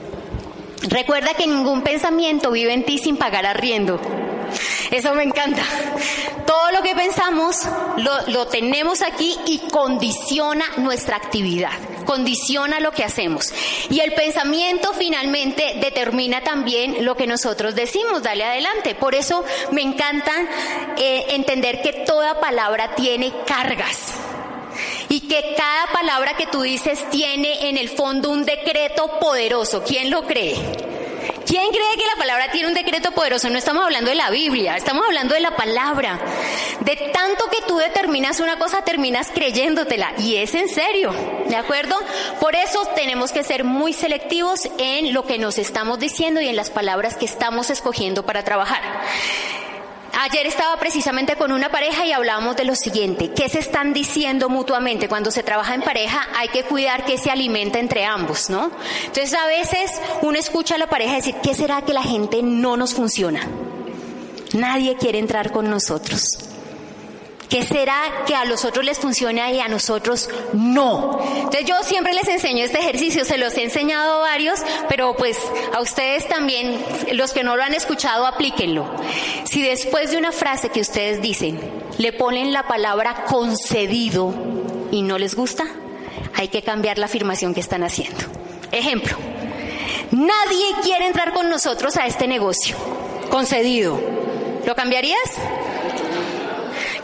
Recuerda 0.87 1.33
que 1.33 1.47
ningún 1.47 1.81
pensamiento 1.81 2.51
vive 2.51 2.73
en 2.73 2.85
ti 2.85 2.97
sin 2.97 3.17
pagar 3.17 3.45
arriendo. 3.45 3.99
Eso 4.91 5.13
me 5.15 5.23
encanta. 5.23 5.63
Todo 6.45 6.71
lo 6.71 6.81
que 6.83 6.95
pensamos 6.95 7.67
lo, 7.97 8.27
lo, 8.27 8.47
tenemos 8.47 9.01
aquí 9.01 9.35
y 9.45 9.59
condiciona 9.71 10.65
nuestra 10.77 11.17
actividad, 11.17 11.71
condiciona 12.05 12.79
lo 12.79 12.91
que 12.91 13.03
hacemos. 13.03 13.53
Y 13.89 13.99
el 13.99 14.13
pensamiento 14.13 14.93
finalmente 14.93 15.77
determina 15.81 16.41
también 16.41 17.03
lo 17.05 17.15
que 17.15 17.27
nosotros 17.27 17.75
decimos, 17.75 18.23
dale 18.23 18.43
adelante. 18.43 18.95
Por 18.95 19.15
eso 19.15 19.43
me 19.71 19.81
encanta 19.81 20.31
eh, 20.97 21.25
entender 21.29 21.81
que 21.81 21.93
toda 22.05 22.39
palabra 22.39 22.95
tiene 22.95 23.33
cargas. 23.45 24.13
Y 25.09 25.21
que 25.21 25.55
cada 25.55 25.87
palabra 25.93 26.35
que 26.35 26.47
tú 26.47 26.61
dices 26.61 27.09
tiene 27.09 27.69
en 27.69 27.77
el 27.77 27.89
fondo 27.89 28.29
un 28.29 28.43
decreto 28.43 29.19
poderoso. 29.19 29.83
¿Quién 29.83 30.09
lo 30.09 30.23
cree? 30.25 30.94
¿Quién 31.45 31.69
cree 31.69 31.97
que 31.97 32.05
la 32.05 32.15
palabra 32.17 32.49
tiene 32.51 32.67
un 32.67 32.73
decreto 32.73 33.11
poderoso? 33.11 33.49
No 33.49 33.57
estamos 33.57 33.83
hablando 33.83 34.09
de 34.09 34.15
la 34.15 34.31
Biblia, 34.31 34.75
estamos 34.75 35.05
hablando 35.05 35.35
de 35.35 35.41
la 35.41 35.55
palabra. 35.55 36.19
De 36.79 36.95
tanto 37.13 37.49
que 37.51 37.61
tú 37.67 37.77
determinas 37.77 38.39
una 38.39 38.57
cosa, 38.57 38.81
terminas 38.81 39.29
creyéndotela. 39.31 40.13
Y 40.17 40.37
es 40.37 40.55
en 40.55 40.67
serio, 40.69 41.13
¿de 41.47 41.55
acuerdo? 41.55 41.95
Por 42.39 42.55
eso 42.55 42.87
tenemos 42.95 43.31
que 43.31 43.43
ser 43.43 43.63
muy 43.63 43.93
selectivos 43.93 44.67
en 44.79 45.13
lo 45.13 45.25
que 45.25 45.37
nos 45.37 45.59
estamos 45.59 45.99
diciendo 45.99 46.41
y 46.41 46.47
en 46.47 46.55
las 46.55 46.71
palabras 46.71 47.15
que 47.15 47.25
estamos 47.25 47.69
escogiendo 47.69 48.25
para 48.25 48.43
trabajar. 48.43 48.81
Ayer 50.17 50.47
estaba 50.47 50.77
precisamente 50.77 51.35
con 51.35 51.51
una 51.51 51.69
pareja 51.69 52.05
y 52.05 52.13
hablábamos 52.13 52.55
de 52.55 52.63
lo 52.63 52.75
siguiente, 52.75 53.31
¿qué 53.31 53.49
se 53.49 53.59
están 53.59 53.91
diciendo 53.91 54.47
mutuamente? 54.47 55.09
Cuando 55.09 55.29
se 55.29 55.43
trabaja 55.43 55.75
en 55.75 55.81
pareja 55.81 56.27
hay 56.37 56.47
que 56.47 56.63
cuidar 56.63 57.03
que 57.03 57.17
se 57.17 57.31
alimenta 57.31 57.79
entre 57.79 58.05
ambos, 58.05 58.49
¿no? 58.49 58.71
Entonces 59.01 59.33
a 59.33 59.45
veces 59.45 59.91
uno 60.21 60.39
escucha 60.39 60.75
a 60.75 60.77
la 60.77 60.87
pareja 60.87 61.15
decir, 61.15 61.35
¿qué 61.43 61.53
será 61.53 61.81
que 61.81 61.93
la 61.93 62.03
gente 62.03 62.41
no 62.41 62.77
nos 62.77 62.93
funciona? 62.93 63.41
Nadie 64.53 64.95
quiere 64.95 65.19
entrar 65.19 65.51
con 65.51 65.69
nosotros. 65.69 66.54
¿Qué 67.49 67.63
será 67.63 68.23
que 68.25 68.35
a 68.35 68.45
los 68.45 68.65
otros 68.65 68.83
les 68.83 68.97
funciona 68.97 69.51
y 69.51 69.59
a 69.59 69.67
nosotros 69.67 70.29
no? 70.53 71.19
Entonces 71.37 71.65
yo 71.65 71.75
siempre 71.83 72.13
les 72.13 72.27
enseño 72.27 72.63
este 72.65 72.79
ejercicio, 72.79 73.23
se 73.23 73.37
los 73.37 73.55
he 73.55 73.63
enseñado 73.63 74.15
a 74.15 74.19
varios, 74.19 74.59
pero 74.89 75.15
pues 75.15 75.37
a 75.73 75.81
ustedes 75.81 76.27
también, 76.27 76.83
los 77.13 77.33
que 77.33 77.43
no 77.43 77.55
lo 77.55 77.63
han 77.63 77.73
escuchado, 77.73 78.25
aplíquenlo. 78.25 78.89
Si 79.43 79.61
después 79.61 80.11
de 80.11 80.17
una 80.17 80.31
frase 80.31 80.69
que 80.69 80.81
ustedes 80.81 81.21
dicen, 81.21 81.59
le 81.97 82.13
ponen 82.13 82.51
la 82.51 82.67
palabra 82.67 83.25
concedido 83.25 84.33
y 84.91 85.01
no 85.03 85.17
les 85.17 85.35
gusta, 85.35 85.65
hay 86.33 86.47
que 86.47 86.63
cambiar 86.63 86.97
la 86.97 87.05
afirmación 87.05 87.53
que 87.53 87.61
están 87.61 87.83
haciendo. 87.83 88.23
Ejemplo, 88.71 89.15
nadie 90.11 90.65
quiere 90.83 91.07
entrar 91.07 91.33
con 91.33 91.49
nosotros 91.49 91.95
a 91.97 92.07
este 92.07 92.27
negocio. 92.27 92.75
Concedido. 93.29 93.99
¿Lo 94.65 94.75
cambiarías? 94.75 95.19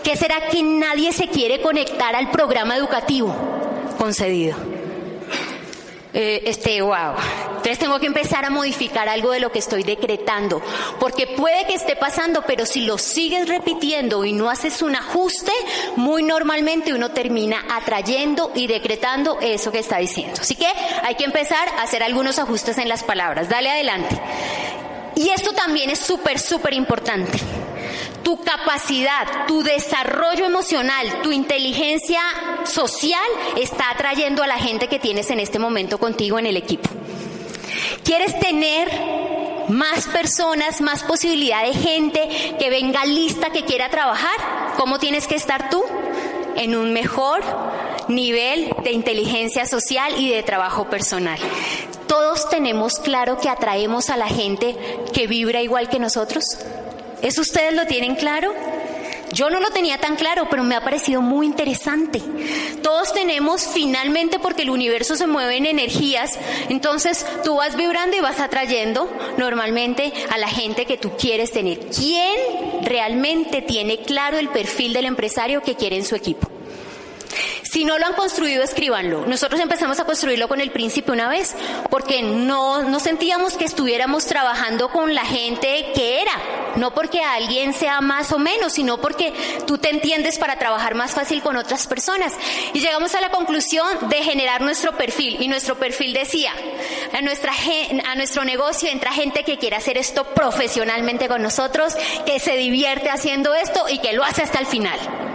¿Qué 0.03 0.15
será 0.15 0.47
que 0.49 0.63
nadie 0.63 1.13
se 1.13 1.27
quiere 1.27 1.61
conectar 1.61 2.15
al 2.15 2.31
programa 2.31 2.75
educativo? 2.75 3.35
Concedido. 3.97 4.57
Eh, 6.13 6.43
este, 6.45 6.81
wow. 6.81 7.15
Entonces 7.47 7.79
tengo 7.79 7.99
que 7.99 8.07
empezar 8.07 8.43
a 8.43 8.49
modificar 8.49 9.07
algo 9.07 9.31
de 9.31 9.39
lo 9.39 9.51
que 9.51 9.59
estoy 9.59 9.83
decretando, 9.83 10.61
porque 10.99 11.27
puede 11.27 11.67
que 11.67 11.75
esté 11.75 11.95
pasando, 11.95 12.43
pero 12.45 12.65
si 12.65 12.81
lo 12.81 12.97
sigues 12.97 13.47
repitiendo 13.47 14.25
y 14.25 14.33
no 14.33 14.49
haces 14.49 14.81
un 14.81 14.95
ajuste, 14.95 15.51
muy 15.95 16.23
normalmente 16.23 16.93
uno 16.93 17.11
termina 17.11 17.63
atrayendo 17.69 18.51
y 18.55 18.67
decretando 18.67 19.37
eso 19.41 19.71
que 19.71 19.79
está 19.79 19.99
diciendo. 19.99 20.41
Así 20.41 20.55
que 20.55 20.67
hay 21.03 21.15
que 21.15 21.23
empezar 21.23 21.69
a 21.77 21.83
hacer 21.83 22.01
algunos 22.03 22.39
ajustes 22.39 22.77
en 22.79 22.89
las 22.89 23.03
palabras. 23.03 23.47
Dale 23.47 23.69
adelante. 23.69 24.19
Y 25.15 25.29
esto 25.29 25.53
también 25.53 25.91
es 25.91 25.99
súper, 25.99 26.39
súper 26.39 26.73
importante 26.73 27.39
tu 28.23 28.41
capacidad, 28.43 29.47
tu 29.47 29.63
desarrollo 29.63 30.45
emocional, 30.45 31.21
tu 31.21 31.31
inteligencia 31.31 32.21
social 32.65 33.19
está 33.57 33.89
atrayendo 33.89 34.43
a 34.43 34.47
la 34.47 34.57
gente 34.57 34.87
que 34.87 34.99
tienes 34.99 35.29
en 35.29 35.39
este 35.39 35.59
momento 35.59 35.97
contigo 35.97 36.39
en 36.39 36.45
el 36.45 36.57
equipo. 36.57 36.89
¿Quieres 38.03 38.37
tener 38.39 38.89
más 39.69 40.07
personas, 40.07 40.81
más 40.81 41.03
posibilidad 41.03 41.63
de 41.63 41.73
gente 41.73 42.55
que 42.59 42.69
venga 42.69 43.05
lista, 43.05 43.51
que 43.51 43.63
quiera 43.63 43.89
trabajar? 43.89 44.75
¿Cómo 44.77 44.99
tienes 44.99 45.27
que 45.27 45.35
estar 45.35 45.69
tú? 45.69 45.83
En 46.55 46.75
un 46.75 46.93
mejor 46.93 47.41
nivel 48.07 48.73
de 48.83 48.91
inteligencia 48.91 49.65
social 49.65 50.13
y 50.17 50.29
de 50.29 50.43
trabajo 50.43 50.89
personal. 50.89 51.39
Todos 52.07 52.49
tenemos 52.49 52.99
claro 52.99 53.37
que 53.37 53.49
atraemos 53.49 54.09
a 54.09 54.17
la 54.17 54.27
gente 54.27 54.75
que 55.13 55.27
vibra 55.27 55.61
igual 55.61 55.89
que 55.89 55.99
nosotros. 55.99 56.43
¿Eso 57.21 57.41
ustedes 57.41 57.73
lo 57.73 57.85
tienen 57.85 58.15
claro? 58.15 58.53
Yo 59.33 59.49
no 59.49 59.59
lo 59.59 59.69
tenía 59.69 59.97
tan 59.97 60.15
claro, 60.15 60.47
pero 60.49 60.63
me 60.63 60.75
ha 60.75 60.83
parecido 60.83 61.21
muy 61.21 61.45
interesante. 61.45 62.21
Todos 62.83 63.13
tenemos 63.13 63.65
finalmente, 63.65 64.39
porque 64.39 64.63
el 64.63 64.69
universo 64.69 65.15
se 65.15 65.27
mueve 65.27 65.55
en 65.55 65.65
energías, 65.65 66.37
entonces 66.69 67.25
tú 67.43 67.55
vas 67.55 67.77
vibrando 67.77 68.17
y 68.17 68.19
vas 68.19 68.39
atrayendo 68.39 69.09
normalmente 69.37 70.11
a 70.29 70.37
la 70.37 70.49
gente 70.49 70.85
que 70.85 70.97
tú 70.97 71.11
quieres 71.17 71.51
tener. 71.51 71.79
¿Quién 71.87 72.35
realmente 72.83 73.61
tiene 73.61 73.99
claro 73.99 74.37
el 74.37 74.49
perfil 74.49 74.93
del 74.93 75.05
empresario 75.05 75.61
que 75.61 75.75
quiere 75.75 75.95
en 75.95 76.05
su 76.05 76.15
equipo? 76.15 76.49
Si 77.63 77.85
no 77.85 77.97
lo 77.97 78.05
han 78.05 78.13
construido, 78.13 78.63
escríbanlo. 78.63 79.25
Nosotros 79.25 79.59
empezamos 79.59 79.99
a 79.99 80.05
construirlo 80.05 80.47
con 80.47 80.61
el 80.61 80.71
príncipe 80.71 81.11
una 81.11 81.29
vez, 81.29 81.55
porque 81.89 82.21
no, 82.21 82.83
no 82.83 82.99
sentíamos 82.99 83.57
que 83.57 83.65
estuviéramos 83.65 84.25
trabajando 84.25 84.89
con 84.89 85.13
la 85.15 85.25
gente 85.25 85.91
que 85.93 86.21
era. 86.21 86.33
No 86.75 86.93
porque 86.93 87.21
alguien 87.21 87.73
sea 87.73 88.01
más 88.01 88.31
o 88.31 88.39
menos, 88.39 88.73
sino 88.73 88.99
porque 88.99 89.33
tú 89.67 89.77
te 89.77 89.89
entiendes 89.89 90.39
para 90.39 90.57
trabajar 90.57 90.95
más 90.95 91.11
fácil 91.11 91.41
con 91.41 91.57
otras 91.57 91.87
personas. 91.87 92.33
Y 92.73 92.79
llegamos 92.79 93.13
a 93.15 93.21
la 93.21 93.29
conclusión 93.29 93.87
de 94.09 94.23
generar 94.23 94.61
nuestro 94.61 94.95
perfil. 94.95 95.37
Y 95.41 95.47
nuestro 95.47 95.75
perfil 95.75 96.13
decía, 96.13 96.53
a, 97.13 97.21
nuestra, 97.21 97.53
a 98.05 98.15
nuestro 98.15 98.45
negocio 98.45 98.89
entra 98.89 99.11
gente 99.11 99.43
que 99.43 99.57
quiere 99.57 99.75
hacer 99.75 99.97
esto 99.97 100.23
profesionalmente 100.33 101.27
con 101.27 101.41
nosotros, 101.41 101.95
que 102.25 102.39
se 102.39 102.55
divierte 102.55 103.09
haciendo 103.09 103.53
esto 103.53 103.85
y 103.89 103.99
que 103.99 104.13
lo 104.13 104.23
hace 104.23 104.43
hasta 104.43 104.59
el 104.59 104.67
final. 104.67 105.30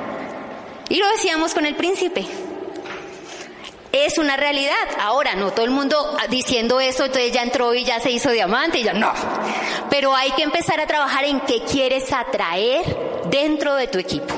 Y 0.88 0.96
lo 0.96 1.09
decíamos 1.11 1.55
con 1.55 1.66
el 1.66 1.75
príncipe. 1.75 2.25
Es 3.92 4.18
una 4.18 4.37
realidad. 4.37 4.75
Ahora, 5.01 5.35
no 5.35 5.53
todo 5.53 5.64
el 5.64 5.70
mundo 5.70 6.16
diciendo 6.29 6.81
eso, 6.81 7.05
entonces 7.05 7.33
ya 7.33 7.42
entró 7.42 7.75
y 7.75 7.85
ya 7.85 7.99
se 8.01 8.11
hizo 8.11 8.31
diamante 8.31 8.79
y 8.79 8.85
ya 8.85 8.92
no. 8.92 9.12
Pero 9.90 10.14
hay 10.14 10.31
que 10.33 10.42
empezar 10.42 10.81
a 10.81 10.87
trabajar 10.87 11.25
en 11.25 11.40
qué 11.40 11.62
quieres 11.62 12.12
atraer 12.12 12.85
dentro 13.31 13.75
de 13.75 13.88
tu 13.88 13.99
equipo. 13.99 14.35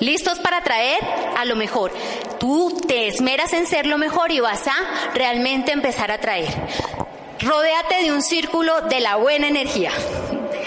¿Listos 0.00 0.40
para 0.40 0.58
atraer 0.58 0.98
a 1.36 1.44
lo 1.44 1.54
mejor? 1.56 1.92
Tú 2.40 2.80
te 2.88 3.06
esmeras 3.06 3.52
en 3.52 3.66
ser 3.66 3.86
lo 3.86 3.98
mejor 3.98 4.32
y 4.32 4.40
vas 4.40 4.66
a 4.66 4.74
realmente 5.14 5.72
empezar 5.72 6.10
a 6.10 6.14
atraer. 6.14 6.48
Rodéate 7.40 8.02
de 8.02 8.12
un 8.12 8.22
círculo 8.22 8.80
de 8.82 9.00
la 9.00 9.16
buena 9.16 9.46
energía. 9.46 9.92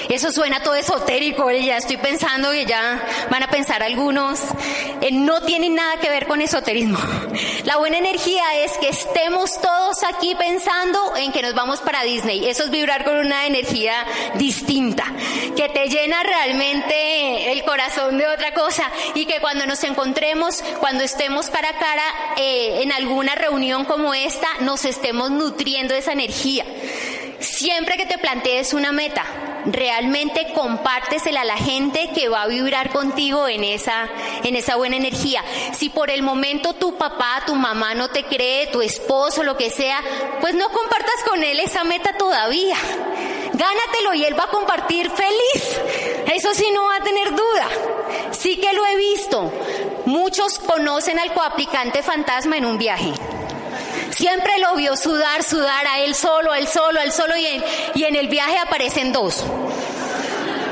Eso 0.09 0.31
suena 0.31 0.61
todo 0.61 0.75
esotérico, 0.75 1.49
ya 1.51 1.77
estoy 1.77 1.97
pensando 1.97 2.51
que 2.51 2.65
ya 2.65 3.03
van 3.29 3.43
a 3.43 3.47
pensar 3.47 3.81
algunos. 3.83 4.39
Eh, 5.01 5.11
no 5.11 5.41
tiene 5.41 5.69
nada 5.69 5.97
que 5.97 6.09
ver 6.09 6.27
con 6.27 6.41
esoterismo. 6.41 6.99
La 7.63 7.77
buena 7.77 7.97
energía 7.97 8.43
es 8.63 8.73
que 8.77 8.89
estemos 8.89 9.59
todos 9.59 10.03
aquí 10.03 10.35
pensando 10.35 11.15
en 11.17 11.31
que 11.31 11.41
nos 11.41 11.55
vamos 11.55 11.79
para 11.81 12.03
Disney. 12.03 12.47
Eso 12.47 12.63
es 12.63 12.69
vibrar 12.69 13.03
con 13.03 13.17
una 13.17 13.45
energía 13.45 14.05
distinta, 14.35 15.05
que 15.55 15.69
te 15.69 15.89
llena 15.89 16.21
realmente 16.23 17.51
el 17.51 17.63
corazón 17.63 18.17
de 18.17 18.27
otra 18.27 18.53
cosa 18.53 18.83
y 19.15 19.25
que 19.25 19.39
cuando 19.39 19.65
nos 19.65 19.83
encontremos, 19.83 20.63
cuando 20.79 21.03
estemos 21.03 21.49
cara 21.49 21.69
a 21.69 21.79
cara 21.79 22.03
eh, 22.37 22.81
en 22.83 22.91
alguna 22.91 23.35
reunión 23.35 23.85
como 23.85 24.13
esta, 24.13 24.47
nos 24.61 24.85
estemos 24.85 25.31
nutriendo 25.31 25.93
de 25.93 25.99
esa 25.99 26.13
energía. 26.13 26.65
Siempre 27.39 27.97
que 27.97 28.05
te 28.05 28.17
plantees 28.17 28.73
una 28.73 28.91
meta, 28.91 29.25
realmente 29.65 30.53
compártesela 30.53 31.41
a 31.41 31.45
la 31.45 31.57
gente 31.57 32.09
que 32.13 32.29
va 32.29 32.43
a 32.43 32.47
vibrar 32.47 32.91
contigo 32.91 33.47
en 33.47 33.63
esa, 33.63 34.07
en 34.43 34.55
esa 34.55 34.75
buena 34.75 34.97
energía. 34.97 35.43
Si 35.73 35.89
por 35.89 36.09
el 36.09 36.21
momento 36.21 36.73
tu 36.73 36.97
papá, 36.97 37.43
tu 37.45 37.55
mamá 37.55 37.93
no 37.95 38.09
te 38.09 38.23
cree, 38.25 38.67
tu 38.67 38.81
esposo, 38.81 39.43
lo 39.43 39.57
que 39.57 39.69
sea, 39.69 40.01
pues 40.41 40.53
no 40.55 40.69
compartas 40.69 41.23
con 41.27 41.43
él 41.43 41.59
esa 41.59 41.83
meta 41.83 42.17
todavía. 42.17 42.77
Gánatelo 43.53 44.13
y 44.13 44.25
él 44.25 44.37
va 44.37 44.45
a 44.45 44.49
compartir 44.49 45.09
feliz. 45.09 45.79
Eso 46.33 46.53
sí 46.53 46.65
no 46.73 46.85
va 46.85 46.97
a 46.97 47.03
tener 47.03 47.31
duda. 47.31 47.67
Sí 48.31 48.57
que 48.57 48.73
lo 48.73 48.85
he 48.85 48.97
visto 48.97 49.51
Muchos 50.05 50.59
conocen 50.59 51.17
al 51.17 51.33
coaplicante 51.33 52.03
fantasma 52.03 52.57
en 52.57 52.65
un 52.65 52.77
viaje. 52.77 53.11
Siempre 54.15 54.59
lo 54.59 54.75
vio 54.75 54.95
sudar, 54.95 55.43
sudar 55.43 55.85
a 55.87 55.99
él 55.99 56.15
solo, 56.15 56.51
a 56.51 56.57
él 56.57 56.67
solo, 56.67 56.99
a 56.99 57.03
él 57.03 57.11
solo 57.11 57.35
y 57.35 57.45
en, 57.45 57.63
y 57.95 58.03
en 58.05 58.15
el 58.15 58.29
viaje 58.29 58.57
aparecen 58.57 59.11
dos. 59.11 59.43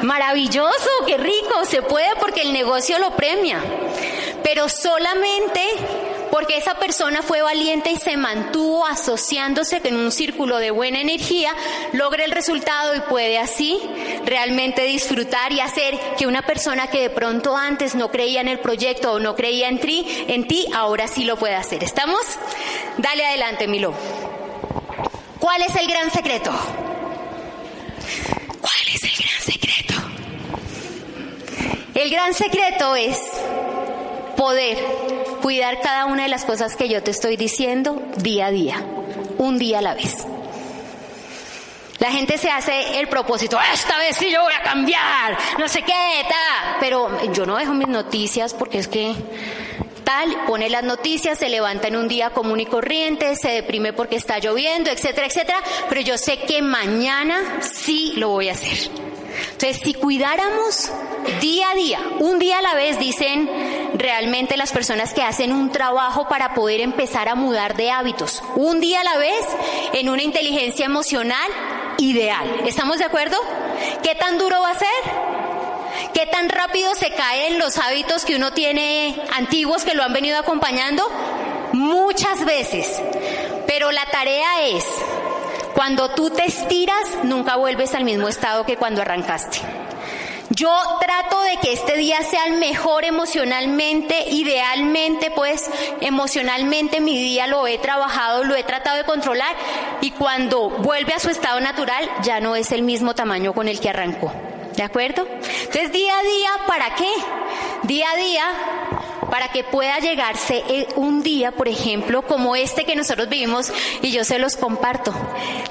Maravilloso, 0.02 0.90
qué 1.06 1.18
rico, 1.18 1.66
se 1.66 1.82
puede 1.82 2.16
porque 2.20 2.42
el 2.42 2.54
negocio 2.54 3.00
lo 3.00 3.16
premia. 3.16 3.60
Pero 4.44 4.70
solamente 4.70 5.62
porque 6.34 6.58
esa 6.58 6.74
persona 6.74 7.22
fue 7.22 7.44
valiente 7.44 7.92
y 7.92 7.98
se 7.98 8.18
mantuvo 8.18 8.88
asociándose 8.88 9.80
en 9.84 9.96
un 9.96 10.12
círculo 10.12 10.58
de 10.58 10.72
buena 10.72 11.00
energía, 11.00 11.54
logra 11.92 12.26
el 12.26 12.32
resultado 12.32 12.96
y 12.96 13.02
puede 13.02 13.38
así 13.38 13.80
realmente 14.26 14.82
disfrutar 14.82 15.52
y 15.54 15.60
hacer 15.60 15.96
que 16.18 16.26
una 16.26 16.42
persona 16.42 16.88
que 16.88 17.02
de 17.02 17.12
pronto 17.12 17.56
antes 17.56 17.94
no 17.94 18.10
creía 18.10 18.42
en 18.42 18.48
el 18.48 18.58
proyecto 18.58 19.12
o 19.12 19.20
no 19.20 19.36
creía 19.36 19.70
en 19.70 19.80
ti, 19.80 20.08
en 20.28 20.48
ti 20.48 20.66
ahora 20.74 21.08
sí 21.08 21.24
lo 21.24 21.38
puede 21.38 21.54
hacer. 21.54 21.84
¿Estamos? 21.84 22.22
Dale 22.98 23.28
adelante, 23.28 23.68
Milo. 23.68 23.94
¿Cuál 25.38 25.62
es 25.62 25.76
el 25.76 25.86
gran 25.88 26.10
secreto? 26.10 26.50
¿Cuál 28.60 28.88
es 28.92 29.04
el 29.04 29.24
gran 29.24 29.40
secreto? 29.40 29.94
El 31.94 32.10
gran 32.10 32.34
secreto 32.34 32.96
es 32.96 33.20
poder 34.36 35.23
cuidar 35.44 35.82
cada 35.82 36.06
una 36.06 36.24
de 36.24 36.30
las 36.30 36.46
cosas 36.46 36.78
que 36.78 36.88
yo 36.88 37.04
te 37.04 37.12
estoy 37.12 37.36
diciendo 37.36 38.02
día 38.16 38.46
a 38.46 38.52
día, 38.52 38.82
un 39.38 39.60
día 39.60 39.80
a 39.80 39.82
la 39.82 39.94
vez. 39.94 40.26
La 42.00 42.12
gente 42.12 42.38
se 42.38 42.50
hace 42.50 42.98
el 42.98 43.10
propósito, 43.10 43.60
esta 43.74 43.98
vez 43.98 44.16
sí 44.16 44.32
yo 44.32 44.42
voy 44.42 44.54
a 44.54 44.64
cambiar, 44.64 45.38
no 45.60 45.68
sé 45.68 45.82
qué, 45.82 45.92
tal. 46.30 46.78
Pero 46.80 47.34
yo 47.34 47.46
no 47.46 47.58
dejo 47.58 47.74
mis 47.74 47.90
noticias 47.90 48.54
porque 48.54 48.80
es 48.80 48.88
que 48.88 49.14
tal, 50.06 50.46
pone 50.48 50.70
las 50.70 50.84
noticias, 50.84 51.38
se 51.38 51.50
levanta 51.50 51.90
en 51.90 51.98
un 51.98 52.08
día 52.08 52.30
común 52.30 52.62
y 52.62 52.66
corriente, 52.66 53.36
se 53.36 53.50
deprime 53.50 53.92
porque 53.92 54.16
está 54.16 54.40
lloviendo, 54.40 54.92
etcétera, 54.92 55.28
etcétera. 55.28 55.62
Pero 55.90 56.00
yo 56.02 56.18
sé 56.18 56.40
que 56.40 56.62
mañana 56.62 57.60
sí 57.62 58.14
lo 58.16 58.30
voy 58.30 58.48
a 58.48 58.54
hacer. 58.54 58.90
Entonces, 59.52 59.82
si 59.84 59.94
cuidáramos 59.94 60.90
día 61.42 61.72
a 61.72 61.76
día, 61.76 62.00
un 62.20 62.40
día 62.40 62.60
a 62.60 62.62
la 62.62 62.76
vez, 62.76 62.98
dicen 63.00 63.50
realmente 63.94 64.58
las 64.58 64.72
personas 64.72 65.14
que 65.14 65.24
hacen 65.24 65.54
un 65.54 65.72
trabajo 65.72 66.28
para 66.28 66.54
poder 66.54 66.82
empezar 66.82 67.30
a 67.30 67.36
mudar 67.36 67.76
de 67.76 67.92
hábitos, 67.92 68.42
un 68.56 68.80
día 68.80 69.02
a 69.02 69.04
la 69.04 69.18
vez, 69.18 69.46
en 69.94 70.10
una 70.10 70.24
inteligencia 70.24 70.86
emocional 70.86 71.50
ideal. 71.98 72.62
¿Estamos 72.66 72.98
de 72.98 73.06
acuerdo? 73.06 73.38
¿Qué 74.02 74.16
tan 74.16 74.38
duro 74.38 74.62
va 74.62 74.72
a 74.72 74.80
ser? 74.80 74.88
¿Qué 76.14 76.26
tan 76.26 76.50
rápido 76.50 76.94
se 76.96 77.12
caen 77.12 77.60
los 77.60 77.78
hábitos 77.78 78.26
que 78.26 78.36
uno 78.36 78.52
tiene 78.52 79.20
antiguos 79.36 79.84
que 79.84 79.94
lo 79.94 80.04
han 80.04 80.14
venido 80.14 80.38
acompañando? 80.38 81.04
Muchas 81.74 82.46
veces. 82.46 83.02
Pero 83.68 83.92
la 83.92 84.06
tarea 84.08 84.68
es 84.68 84.86
cuando 85.74 86.10
tú 86.14 86.30
te 86.30 86.46
estiras, 86.46 87.24
nunca 87.24 87.56
vuelves 87.56 87.96
al 87.96 88.04
mismo 88.04 88.28
estado 88.28 88.66
que 88.66 88.78
cuando 88.78 89.02
arrancaste. 89.02 89.83
Yo 90.56 90.70
trato 91.00 91.42
de 91.42 91.58
que 91.58 91.74
este 91.74 91.98
día 91.98 92.22
sea 92.22 92.46
el 92.46 92.60
mejor 92.60 93.06
emocionalmente, 93.06 94.26
idealmente, 94.30 95.32
pues 95.32 95.68
emocionalmente 96.00 97.00
mi 97.00 97.18
día 97.18 97.48
lo 97.48 97.66
he 97.66 97.80
trabajado, 97.80 98.44
lo 98.44 98.56
he 98.56 98.64
tratado 98.64 98.98
de 98.98 99.04
controlar 99.04 99.56
y 100.02 100.12
cuando 100.12 100.70
vuelve 100.70 101.14
a 101.14 101.20
su 101.20 101.32
estado 101.32 101.60
natural 101.60 102.08
ya 102.22 102.40
no 102.40 102.56
es 102.56 102.72
el 102.72 102.84
mismo 102.84 103.16
tamaño 103.16 103.54
con 103.54 103.68
el 103.68 103.80
que 103.80 103.90
arrancó. 103.90 104.32
¿De 104.76 104.84
acuerdo? 104.84 105.26
Entonces 105.28 105.92
día 105.92 106.20
a 106.20 106.24
día, 106.24 106.50
¿para 106.68 106.96
qué? 106.96 107.10
Día 107.84 108.12
a 108.12 108.16
día 108.18 108.46
para 109.34 109.48
que 109.48 109.64
pueda 109.64 109.98
llegarse 109.98 110.64
eh, 110.70 110.88
un 110.96 111.24
día, 111.24 111.54
por 111.54 111.68
ejemplo, 111.68 112.22
como 112.22 112.56
este 112.56 112.86
que 112.86 112.96
nosotros 112.96 113.28
vivimos 113.30 113.74
y 114.04 114.12
yo 114.12 114.24
se 114.24 114.38
los 114.38 114.56
comparto. 114.56 115.12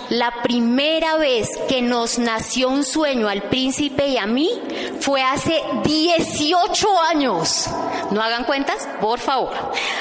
La 0.09 0.43
primera 0.43 1.17
vez 1.17 1.49
que 1.69 1.81
nos 1.81 2.19
nació 2.19 2.71
un 2.71 2.83
sueño 2.83 3.29
al 3.29 3.45
príncipe 3.45 4.09
y 4.09 4.17
a 4.17 4.27
mí 4.27 4.51
fue 4.99 5.23
hace 5.23 5.63
18 5.85 7.01
años. 7.03 7.69
¿No 8.11 8.21
hagan 8.21 8.47
cuentas? 8.47 8.89
Por 9.01 9.21
favor. 9.21 9.53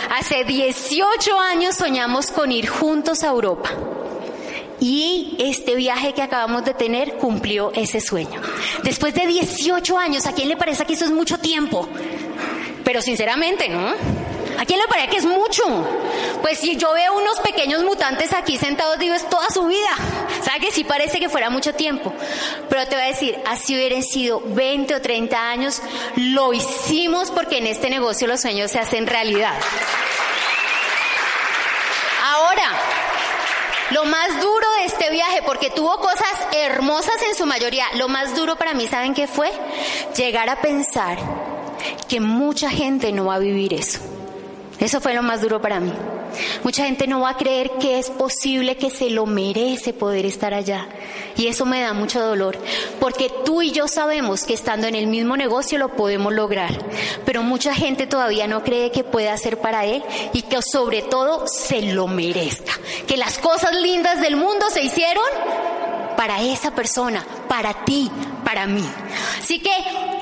Hace 0.09 0.43
18 0.43 1.39
años 1.39 1.75
soñamos 1.75 2.31
con 2.31 2.51
ir 2.51 2.67
juntos 2.67 3.23
a 3.23 3.27
Europa. 3.27 3.69
Y 4.79 5.35
este 5.37 5.75
viaje 5.75 6.13
que 6.13 6.23
acabamos 6.23 6.65
de 6.65 6.73
tener 6.73 7.17
cumplió 7.17 7.71
ese 7.75 8.01
sueño. 8.01 8.41
Después 8.83 9.13
de 9.13 9.27
18 9.27 9.99
años, 9.99 10.25
¿a 10.25 10.33
quién 10.33 10.49
le 10.49 10.57
parece 10.57 10.83
que 10.83 10.93
eso 10.93 11.05
es 11.05 11.11
mucho 11.11 11.37
tiempo? 11.37 11.87
Pero 12.83 13.01
sinceramente, 13.01 13.69
¿no? 13.69 13.93
¿A 14.61 14.65
quién 14.65 14.79
le 14.79 14.87
parece 14.87 15.09
que 15.09 15.17
es 15.17 15.25
mucho? 15.25 15.63
Pues 16.41 16.59
si 16.59 16.75
yo 16.75 16.93
veo 16.93 17.17
unos 17.17 17.39
pequeños 17.39 17.83
mutantes 17.83 18.31
aquí 18.31 18.57
sentados, 18.57 18.99
digo, 18.99 19.15
es 19.15 19.27
toda 19.27 19.49
su 19.49 19.65
vida. 19.65 19.89
¿Sabe 20.43 20.59
que 20.59 20.71
sí 20.71 20.83
parece 20.83 21.19
que 21.19 21.29
fuera 21.29 21.49
mucho 21.49 21.73
tiempo? 21.73 22.13
Pero 22.69 22.85
te 22.85 22.95
voy 22.95 23.05
a 23.05 23.07
decir, 23.07 23.39
así 23.47 23.75
hubieran 23.75 24.03
sido 24.03 24.41
20 24.45 24.93
o 24.95 25.01
30 25.01 25.49
años, 25.49 25.81
lo 26.15 26.53
hicimos 26.53 27.31
porque 27.31 27.57
en 27.57 27.67
este 27.67 27.89
negocio 27.89 28.27
los 28.27 28.41
sueños 28.41 28.69
se 28.69 28.77
hacen 28.77 29.07
realidad. 29.07 29.55
Ahora, 32.23 32.71
lo 33.91 34.05
más 34.05 34.39
duro 34.41 34.67
de 34.77 34.85
este 34.85 35.09
viaje, 35.09 35.41
porque 35.43 35.71
tuvo 35.71 35.97
cosas 35.97 36.33
hermosas 36.51 37.19
en 37.27 37.35
su 37.35 37.47
mayoría, 37.47 37.85
lo 37.95 38.07
más 38.07 38.35
duro 38.35 38.57
para 38.57 38.75
mí, 38.75 38.87
¿saben 38.87 39.15
qué 39.15 39.27
fue? 39.27 39.51
Llegar 40.15 40.49
a 40.49 40.61
pensar 40.61 41.17
que 42.07 42.19
mucha 42.19 42.69
gente 42.69 43.11
no 43.11 43.25
va 43.25 43.35
a 43.35 43.39
vivir 43.39 43.73
eso. 43.73 43.99
Eso 44.79 44.99
fue 44.99 45.13
lo 45.13 45.21
más 45.21 45.41
duro 45.41 45.61
para 45.61 45.79
mí. 45.79 45.93
Mucha 46.63 46.85
gente 46.85 47.05
no 47.05 47.21
va 47.21 47.29
a 47.29 47.37
creer 47.37 47.71
que 47.79 47.99
es 47.99 48.09
posible, 48.09 48.77
que 48.77 48.89
se 48.89 49.11
lo 49.11 49.27
merece 49.27 49.93
poder 49.93 50.25
estar 50.25 50.55
allá. 50.55 50.87
Y 51.37 51.47
eso 51.47 51.65
me 51.65 51.81
da 51.81 51.93
mucho 51.93 52.19
dolor, 52.19 52.57
porque 52.99 53.31
tú 53.45 53.61
y 53.61 53.71
yo 53.71 53.87
sabemos 53.87 54.43
que 54.43 54.53
estando 54.53 54.87
en 54.87 54.95
el 54.95 55.07
mismo 55.07 55.37
negocio 55.37 55.77
lo 55.77 55.95
podemos 55.95 56.33
lograr, 56.33 56.71
pero 57.25 57.43
mucha 57.43 57.73
gente 57.73 58.07
todavía 58.07 58.47
no 58.47 58.63
cree 58.63 58.91
que 58.91 59.03
pueda 59.03 59.35
ser 59.37 59.59
para 59.59 59.85
él 59.85 60.03
y 60.33 60.41
que 60.43 60.61
sobre 60.61 61.01
todo 61.03 61.45
se 61.47 61.81
lo 61.81 62.07
merezca. 62.07 62.73
Que 63.07 63.17
las 63.17 63.37
cosas 63.37 63.75
lindas 63.75 64.19
del 64.19 64.35
mundo 64.35 64.65
se 64.71 64.83
hicieron 64.83 65.23
para 66.21 66.39
esa 66.39 66.69
persona, 66.69 67.25
para 67.47 67.83
ti, 67.83 68.11
para 68.45 68.67
mí. 68.67 68.87
Así 69.41 69.57
que 69.57 69.71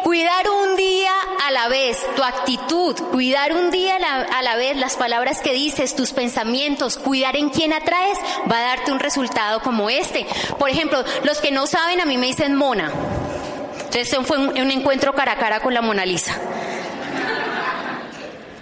cuidar 0.02 0.50
un 0.50 0.78
día 0.78 1.12
a 1.46 1.52
la 1.52 1.68
vez, 1.68 1.98
tu 2.16 2.24
actitud, 2.24 2.96
cuidar 3.12 3.52
un 3.52 3.70
día 3.70 3.98
a 3.98 4.42
la, 4.42 4.56
vez 4.56 4.78
las 4.78 4.96
palabras 4.96 5.42
que 5.42 5.52
dices, 5.52 5.98
tus 5.98 6.14
pensamientos, 6.14 6.98
cuidar 6.98 7.36
en 7.36 7.50
quién 7.50 7.74
atraes, 7.74 8.18
va 8.50 8.60
a 8.60 8.62
darte 8.62 8.94
un 8.94 9.02
resultado 9.02 9.62
como 9.62 9.90
este. 9.90 10.26
Por 10.58 10.70
ejemplo, 10.70 11.04
los 11.26 11.40
que 11.40 11.52
no 11.52 11.68
saben, 11.68 12.00
a 12.00 12.06
mí 12.06 12.18
me 12.18 12.28
dicen 12.28 12.56
Mona. 12.56 12.94
Entonces 13.80 14.18
fue 14.26 14.38
un, 14.38 14.58
un 14.58 14.72
encuentro 14.72 15.14
cara 15.14 15.34
a 15.34 15.38
cara 15.38 15.60
con 15.60 15.74
la 15.74 15.82
Mona 15.82 16.06
Lisa. 16.06 16.34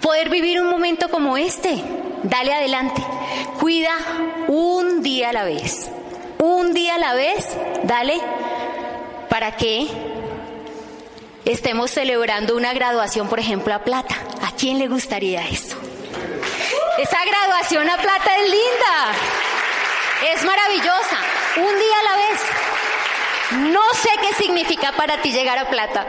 Poder 0.02 0.28
vivir 0.28 0.60
un 0.60 0.70
momento 0.70 1.08
como 1.08 1.36
este, 1.36 1.84
dale 2.24 2.52
adelante. 2.52 3.00
Cuida 3.60 3.92
un 4.48 5.04
día 5.04 5.28
a 5.28 5.32
la 5.32 5.44
vez. 5.44 5.88
Día 6.78 6.94
a 6.94 6.98
la 6.98 7.14
vez, 7.14 7.44
dale 7.82 8.20
para 9.28 9.56
que 9.56 9.88
estemos 11.44 11.90
celebrando 11.90 12.54
una 12.54 12.72
graduación, 12.72 13.28
por 13.28 13.40
ejemplo, 13.40 13.74
a 13.74 13.80
plata. 13.80 14.14
¿A 14.42 14.52
quién 14.52 14.78
le 14.78 14.86
gustaría 14.86 15.44
eso? 15.48 15.76
Esa 16.98 17.18
graduación 17.24 17.90
a 17.90 17.96
plata 17.96 18.30
es 18.36 18.42
linda, 18.44 19.12
es 20.32 20.44
maravillosa, 20.44 21.18
un 21.56 21.78
día 21.80 21.98
a 21.98 22.04
la 22.04 22.16
vez. 22.16 23.72
No 23.72 23.82
sé 23.94 24.10
qué 24.20 24.34
significa 24.40 24.92
para 24.92 25.20
ti 25.20 25.32
llegar 25.32 25.58
a 25.58 25.68
plata, 25.68 26.06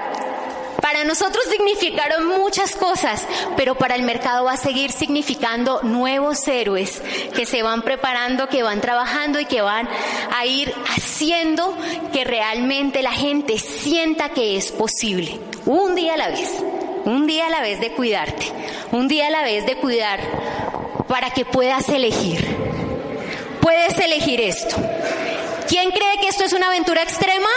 para 0.89 1.03
nosotros 1.03 1.45
significaron 1.45 2.25
muchas 2.25 2.75
cosas, 2.75 3.23
pero 3.55 3.75
para 3.75 3.93
el 3.93 4.01
mercado 4.01 4.45
va 4.45 4.53
a 4.53 4.57
seguir 4.57 4.91
significando 4.91 5.83
nuevos 5.83 6.47
héroes 6.47 7.03
que 7.35 7.45
se 7.45 7.61
van 7.61 7.83
preparando, 7.83 8.49
que 8.49 8.63
van 8.63 8.81
trabajando 8.81 9.39
y 9.39 9.45
que 9.45 9.61
van 9.61 9.87
a 10.35 10.47
ir 10.47 10.73
haciendo 10.87 11.77
que 12.11 12.23
realmente 12.23 13.03
la 13.03 13.11
gente 13.11 13.59
sienta 13.59 14.29
que 14.29 14.57
es 14.57 14.71
posible. 14.71 15.39
Un 15.67 15.93
día 15.93 16.15
a 16.15 16.17
la 16.17 16.29
vez, 16.29 16.55
un 17.05 17.27
día 17.27 17.45
a 17.45 17.51
la 17.51 17.61
vez 17.61 17.79
de 17.79 17.91
cuidarte, 17.91 18.47
un 18.91 19.07
día 19.07 19.27
a 19.27 19.29
la 19.29 19.43
vez 19.43 19.67
de 19.67 19.75
cuidar 19.75 20.19
para 21.07 21.29
que 21.29 21.45
puedas 21.45 21.87
elegir. 21.89 22.43
Puedes 23.61 23.95
elegir 23.99 24.41
esto. 24.41 24.75
¿Quién 25.67 25.91
cree 25.91 26.19
que 26.19 26.29
esto 26.29 26.45
es 26.45 26.53
una 26.53 26.65
aventura 26.65 27.03
extrema? 27.03 27.47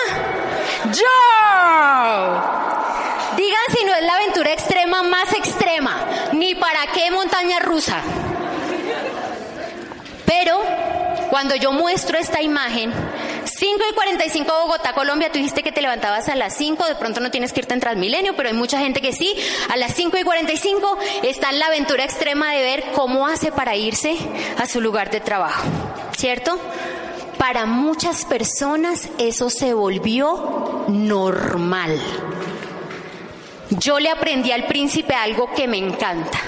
¡Yo! 0.92 2.71
Digan 3.36 3.76
si 3.76 3.84
no 3.84 3.94
es 3.94 4.02
la 4.02 4.14
aventura 4.14 4.52
extrema 4.52 5.02
más 5.02 5.32
extrema, 5.32 5.96
ni 6.32 6.54
para 6.54 6.86
qué 6.92 7.10
montaña 7.10 7.60
rusa. 7.60 8.00
Pero 10.26 10.60
cuando 11.30 11.54
yo 11.54 11.72
muestro 11.72 12.18
esta 12.18 12.42
imagen, 12.42 12.92
5 13.44 13.80
y 13.90 13.94
45 13.94 14.52
Bogotá, 14.64 14.92
Colombia, 14.92 15.30
tú 15.30 15.38
dijiste 15.38 15.62
que 15.62 15.72
te 15.72 15.80
levantabas 15.80 16.28
a 16.28 16.36
las 16.36 16.56
5, 16.56 16.84
de 16.84 16.94
pronto 16.96 17.20
no 17.20 17.30
tienes 17.30 17.52
que 17.52 17.60
irte 17.60 17.74
en 17.74 17.80
Transmilenio, 17.80 18.34
pero 18.36 18.48
hay 18.48 18.54
mucha 18.54 18.78
gente 18.80 19.00
que 19.00 19.12
sí. 19.12 19.34
A 19.70 19.76
las 19.76 19.94
5 19.94 20.18
y 20.18 20.24
45 20.24 20.98
está 21.22 21.50
en 21.50 21.58
la 21.58 21.66
aventura 21.66 22.04
extrema 22.04 22.52
de 22.52 22.62
ver 22.62 22.84
cómo 22.94 23.26
hace 23.26 23.52
para 23.52 23.76
irse 23.76 24.16
a 24.58 24.66
su 24.66 24.80
lugar 24.80 25.10
de 25.10 25.20
trabajo, 25.20 25.64
¿cierto? 26.16 26.58
Para 27.38 27.66
muchas 27.66 28.24
personas 28.24 29.08
eso 29.18 29.48
se 29.48 29.74
volvió 29.74 30.84
normal. 30.88 32.00
Yo 33.78 33.98
le 33.98 34.10
aprendí 34.10 34.52
al 34.52 34.66
príncipe 34.66 35.14
algo 35.14 35.50
que 35.54 35.66
me 35.66 35.78
encanta. 35.78 36.38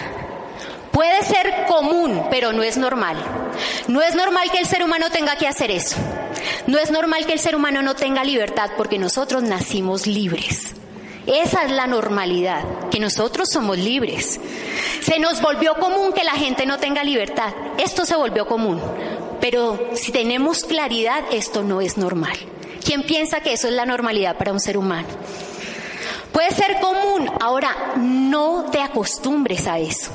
Puede 0.93 1.23
ser 1.23 1.65
común, 1.67 2.23
pero 2.31 2.53
no 2.53 2.63
es 2.63 2.77
normal. 2.77 3.17
No 3.89 4.03
es 4.03 4.15
normal 4.15 4.51
que 4.51 4.59
el 4.59 4.67
ser 4.67 4.85
humano 4.85 5.11
tenga 5.11 5.37
que 5.37 5.49
hacer 5.49 5.71
eso. 5.71 5.97
No 6.67 6.79
es 6.79 6.91
normal 6.91 7.25
que 7.27 7.33
el 7.33 7.39
ser 7.39 7.57
humano 7.57 7.83
no 7.83 7.95
tenga 7.95 8.25
libertad 8.25 8.71
porque 8.77 8.99
nosotros 8.99 9.43
nacimos 9.43 10.07
libres. 10.07 10.75
Esa 11.27 11.65
es 11.65 11.71
la 11.71 11.87
normalidad, 11.87 12.91
que 12.91 13.01
nosotros 13.01 13.49
somos 13.51 13.79
libres. 13.79 14.39
Se 15.01 15.19
nos 15.19 15.41
volvió 15.41 15.75
común 15.77 16.13
que 16.13 16.25
la 16.25 16.33
gente 16.33 16.67
no 16.67 16.79
tenga 16.79 17.03
libertad. 17.03 17.55
Esto 17.79 18.05
se 18.05 18.17
volvió 18.17 18.47
común. 18.47 18.81
Pero 19.41 19.91
si 19.95 20.13
tenemos 20.13 20.65
claridad, 20.65 21.25
esto 21.33 21.63
no 21.63 21.81
es 21.81 21.97
normal. 21.97 22.37
¿Quién 22.85 23.03
piensa 23.03 23.41
que 23.41 23.55
eso 23.55 23.69
es 23.69 23.75
la 23.75 23.87
normalidad 23.87 24.37
para 24.37 24.53
un 24.53 24.61
ser 24.61 24.77
humano? 24.77 25.09
Puede 26.35 26.51
ser 26.51 26.81
común, 26.81 27.31
ahora 27.41 27.95
no 27.97 28.67
te 28.73 28.83
acostumbres 28.83 29.69
a 29.69 29.79
eso. 29.79 30.11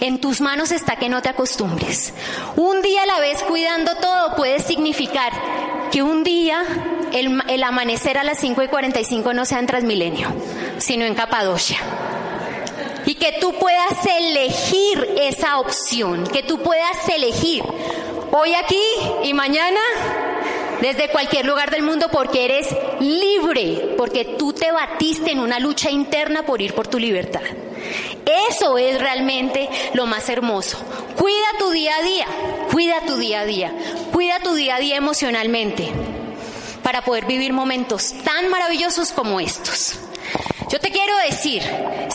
En 0.00 0.18
tus 0.18 0.40
manos 0.40 0.72
está 0.72 0.96
que 0.96 1.10
no 1.10 1.20
te 1.20 1.28
acostumbres. 1.28 2.14
Un 2.56 2.80
día 2.80 3.02
a 3.02 3.06
la 3.06 3.20
vez 3.20 3.42
cuidando 3.42 3.94
todo 3.96 4.36
puede 4.36 4.60
significar 4.60 5.32
que 5.92 6.02
un 6.02 6.24
día 6.24 6.64
el, 7.12 7.62
amanecer 7.62 8.16
a 8.16 8.24
las 8.24 8.38
5 8.38 8.62
y 8.62 8.68
45 8.68 9.34
no 9.34 9.44
sea 9.44 9.58
en 9.58 9.66
Transmilenio, 9.66 10.28
sino 10.78 11.04
en 11.04 11.14
Capadocia. 11.14 11.76
Y 13.04 13.16
que 13.16 13.36
tú 13.38 13.52
puedas 13.58 13.98
elegir 14.18 15.06
esa 15.20 15.58
opción, 15.58 16.26
que 16.26 16.42
tú 16.42 16.62
puedas 16.62 17.06
elegir 17.06 17.62
hoy 18.32 18.54
aquí 18.54 18.82
y 19.24 19.34
mañana 19.34 19.78
desde 20.80 21.10
cualquier 21.10 21.46
lugar 21.46 21.70
del 21.70 21.82
mundo 21.82 22.08
porque 22.10 22.44
eres 22.44 22.68
libre, 23.00 23.94
porque 23.96 24.24
tú 24.38 24.52
te 24.52 24.70
batiste 24.72 25.32
en 25.32 25.40
una 25.40 25.58
lucha 25.58 25.90
interna 25.90 26.44
por 26.44 26.60
ir 26.60 26.74
por 26.74 26.86
tu 26.86 26.98
libertad. 26.98 27.42
Eso 28.50 28.78
es 28.78 29.00
realmente 29.00 29.68
lo 29.92 30.06
más 30.06 30.28
hermoso. 30.28 30.78
Cuida 31.16 31.46
tu 31.58 31.70
día 31.70 31.96
a 31.96 32.02
día, 32.02 32.26
cuida 32.70 33.00
tu 33.06 33.16
día 33.16 33.40
a 33.40 33.44
día, 33.44 33.72
cuida 34.12 34.40
tu 34.40 34.54
día 34.54 34.76
a 34.76 34.80
día 34.80 34.96
emocionalmente 34.96 35.90
para 36.82 37.02
poder 37.02 37.26
vivir 37.26 37.52
momentos 37.52 38.14
tan 38.24 38.48
maravillosos 38.48 39.12
como 39.12 39.40
estos. 39.40 39.98
Yo 40.70 40.80
te 40.80 40.90
quiero 40.90 41.16
decir, 41.18 41.62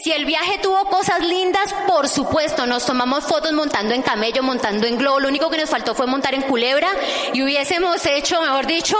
si 0.01 0.11
el 0.11 0.25
viaje 0.25 0.59
tuvo 0.61 0.85
cosas 0.85 1.19
lindas, 1.25 1.73
por 1.87 2.09
supuesto, 2.09 2.65
nos 2.65 2.85
tomamos 2.85 3.23
fotos 3.23 3.53
montando 3.53 3.93
en 3.93 4.01
camello, 4.01 4.43
montando 4.43 4.87
en 4.87 4.97
globo, 4.97 5.19
lo 5.19 5.27
único 5.27 5.49
que 5.49 5.57
nos 5.57 5.69
faltó 5.69 5.95
fue 5.95 6.07
montar 6.07 6.33
en 6.33 6.41
culebra 6.41 6.89
y 7.33 7.43
hubiésemos 7.43 8.05
hecho, 8.05 8.41
mejor 8.41 8.65
dicho, 8.65 8.97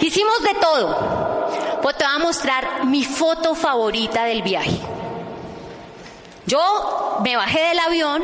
hicimos 0.00 0.42
de 0.42 0.54
todo. 0.54 1.80
Pues 1.82 1.96
te 1.96 2.04
voy 2.04 2.14
a 2.14 2.18
mostrar 2.18 2.84
mi 2.84 3.04
foto 3.04 3.54
favorita 3.54 4.24
del 4.24 4.42
viaje. 4.42 4.78
Yo 6.46 7.18
me 7.22 7.36
bajé 7.36 7.60
del 7.60 7.78
avión, 7.78 8.22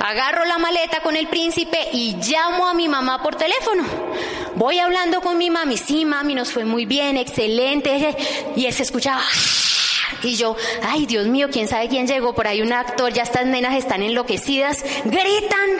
agarro 0.00 0.44
la 0.44 0.58
maleta 0.58 1.00
con 1.00 1.16
el 1.16 1.28
príncipe 1.28 1.88
y 1.92 2.16
llamo 2.16 2.68
a 2.68 2.74
mi 2.74 2.88
mamá 2.88 3.22
por 3.22 3.34
teléfono. 3.34 3.84
Voy 4.58 4.80
hablando 4.80 5.20
con 5.20 5.38
mi 5.38 5.50
mami, 5.50 5.76
sí, 5.76 6.04
mami, 6.04 6.34
nos 6.34 6.50
fue 6.50 6.64
muy 6.64 6.84
bien, 6.84 7.16
excelente. 7.16 8.16
Y 8.56 8.66
él 8.66 8.72
se 8.72 8.82
escuchaba, 8.82 9.22
y 10.24 10.34
yo, 10.34 10.56
ay 10.82 11.06
Dios 11.06 11.28
mío, 11.28 11.46
quién 11.48 11.68
sabe 11.68 11.88
quién 11.88 12.08
llegó, 12.08 12.34
por 12.34 12.48
ahí 12.48 12.60
un 12.60 12.72
actor, 12.72 13.12
ya 13.12 13.22
estas 13.22 13.46
nenas 13.46 13.76
están 13.76 14.02
enloquecidas, 14.02 14.84
gritan, 15.04 15.70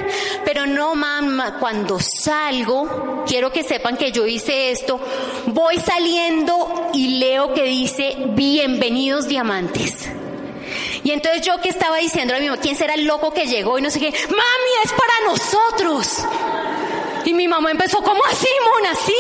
pero 0.45 0.67
no 0.67 0.95
mamá, 0.95 1.59
cuando 1.59 1.99
salgo, 1.99 3.25
quiero 3.27 3.51
que 3.51 3.65
sepan 3.65 3.97
que 3.97 4.13
yo 4.13 4.29
hice 4.29 4.71
esto, 4.71 5.01
voy 5.47 5.79
saliendo 5.81 6.91
y 6.95 7.19
leo 7.19 7.55
que 7.55 7.65
dice, 7.65 8.15
bienvenidos 8.29 9.27
diamantes. 9.27 10.09
Y 11.03 11.11
entonces 11.11 11.43
yo 11.45 11.61
que 11.61 11.71
estaba 11.71 11.97
diciendo 11.97 12.33
a 12.33 12.39
mi 12.39 12.49
mamá, 12.49 12.61
¿quién 12.61 12.77
será 12.77 12.95
el 12.95 13.07
loco 13.07 13.33
que 13.33 13.47
llegó? 13.47 13.77
Y 13.77 13.83
no 13.83 13.91
sé 13.91 13.99
qué, 13.99 14.13
mami, 14.13 14.73
es 14.85 14.93
para 14.93 15.33
nosotros. 15.33 16.25
Y 17.29 17.35
mi 17.35 17.47
mamá 17.47 17.71
empezó, 17.71 18.03
¿cómo 18.03 18.25
así, 18.25 18.49
Mona? 18.65 18.95
Sí, 18.95 19.13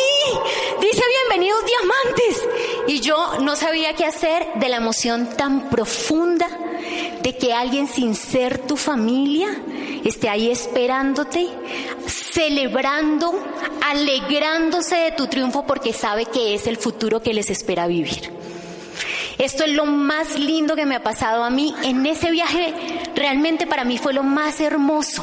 dice 0.81 1.03
bienvenidos 1.29 1.61
diamantes. 1.66 2.49
Y 2.87 3.01
yo 3.01 3.38
no 3.40 3.55
sabía 3.55 3.92
qué 3.92 4.07
hacer 4.07 4.47
de 4.55 4.71
la 4.71 4.79
emoción 4.79 5.29
tan 5.37 5.68
profunda 5.68 6.49
de 7.21 7.37
que 7.37 7.53
alguien 7.53 7.87
sin 7.87 8.14
ser 8.14 8.66
tu 8.66 8.79
familia 8.79 9.49
esté 10.07 10.31
ahí 10.31 10.51
esperándote, 10.51 11.51
celebrando, 12.07 13.38
alegrándose 13.83 14.97
de 14.97 15.12
tu 15.12 15.27
triunfo 15.27 15.66
porque 15.66 15.92
sabe 15.92 16.25
que 16.25 16.55
es 16.55 16.66
el 16.66 16.79
futuro 16.79 17.21
que 17.21 17.35
les 17.35 17.51
espera 17.51 17.87
vivir. 17.87 18.33
Esto 19.37 19.64
es 19.64 19.73
lo 19.73 19.85
más 19.85 20.38
lindo 20.38 20.77
que 20.77 20.87
me 20.87 20.97
ha 20.97 21.03
pasado 21.03 21.44
a 21.44 21.51
mí. 21.51 21.75
En 21.83 22.07
ese 22.07 22.31
viaje 22.31 22.73
realmente 23.14 23.66
para 23.66 23.85
mí 23.85 23.99
fue 23.99 24.14
lo 24.14 24.23
más 24.23 24.62
hermoso 24.62 25.23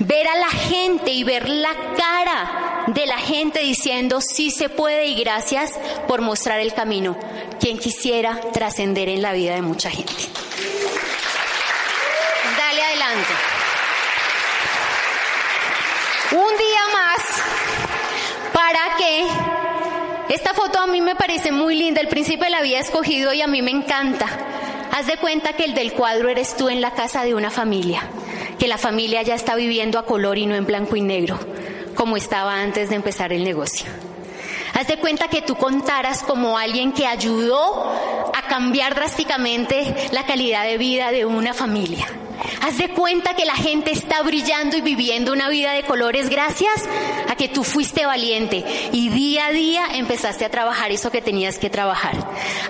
ver 0.00 0.26
a 0.26 0.34
la 0.34 0.48
gente 0.48 1.10
y 1.10 1.24
ver 1.24 1.48
la 1.48 1.74
cara 1.96 2.84
de 2.88 3.06
la 3.06 3.18
gente 3.18 3.60
diciendo 3.60 4.20
sí 4.20 4.50
se 4.50 4.68
puede 4.68 5.06
y 5.06 5.14
gracias 5.14 5.72
por 6.08 6.22
mostrar 6.22 6.60
el 6.60 6.72
camino. 6.72 7.16
Quien 7.60 7.78
quisiera 7.78 8.40
trascender 8.52 9.08
en 9.08 9.22
la 9.22 9.32
vida 9.32 9.54
de 9.54 9.62
mucha 9.62 9.90
gente. 9.90 10.12
Dale 12.56 12.82
adelante. 12.82 13.28
Un 16.32 16.56
día 16.56 16.80
más 16.92 17.20
para 18.52 18.96
que 18.96 20.34
esta 20.34 20.54
foto 20.54 20.78
a 20.78 20.86
mí 20.86 21.02
me 21.02 21.14
parece 21.14 21.52
muy 21.52 21.76
linda. 21.76 22.00
El 22.00 22.08
príncipe 22.08 22.48
la 22.48 22.58
había 22.58 22.80
escogido 22.80 23.32
y 23.34 23.42
a 23.42 23.46
mí 23.46 23.60
me 23.60 23.70
encanta. 23.70 24.26
Haz 24.92 25.06
de 25.06 25.18
cuenta 25.18 25.52
que 25.52 25.64
el 25.64 25.74
del 25.74 25.92
cuadro 25.92 26.30
eres 26.30 26.56
tú 26.56 26.68
en 26.68 26.80
la 26.80 26.92
casa 26.92 27.22
de 27.22 27.34
una 27.34 27.50
familia 27.50 28.02
que 28.60 28.68
la 28.68 28.78
familia 28.78 29.22
ya 29.22 29.34
está 29.34 29.56
viviendo 29.56 29.98
a 29.98 30.04
color 30.04 30.36
y 30.36 30.44
no 30.44 30.54
en 30.54 30.66
blanco 30.66 30.94
y 30.94 31.00
negro, 31.00 31.40
como 31.94 32.18
estaba 32.18 32.60
antes 32.60 32.90
de 32.90 32.96
empezar 32.96 33.32
el 33.32 33.42
negocio. 33.42 33.86
Haz 34.74 34.86
de 34.86 34.98
cuenta 34.98 35.28
que 35.28 35.40
tú 35.40 35.56
contaras 35.56 36.22
como 36.22 36.58
alguien 36.58 36.92
que 36.92 37.06
ayudó 37.06 37.90
a 38.34 38.42
cambiar 38.48 38.94
drásticamente 38.94 40.10
la 40.12 40.26
calidad 40.26 40.64
de 40.64 40.76
vida 40.76 41.10
de 41.10 41.24
una 41.24 41.54
familia. 41.54 42.06
Haz 42.62 42.78
de 42.78 42.88
cuenta 42.90 43.34
que 43.34 43.44
la 43.44 43.54
gente 43.54 43.90
está 43.90 44.22
brillando 44.22 44.76
y 44.76 44.80
viviendo 44.80 45.32
una 45.32 45.48
vida 45.48 45.72
de 45.72 45.84
colores 45.84 46.28
gracias 46.28 46.88
a 47.28 47.36
que 47.36 47.48
tú 47.48 47.64
fuiste 47.64 48.06
valiente. 48.06 48.64
Y 48.92 49.08
día 49.10 49.46
a 49.46 49.52
día 49.52 49.86
empezaste 49.94 50.44
a 50.44 50.50
trabajar 50.50 50.90
eso 50.90 51.10
que 51.10 51.22
tenías 51.22 51.58
que 51.58 51.70
trabajar, 51.70 52.16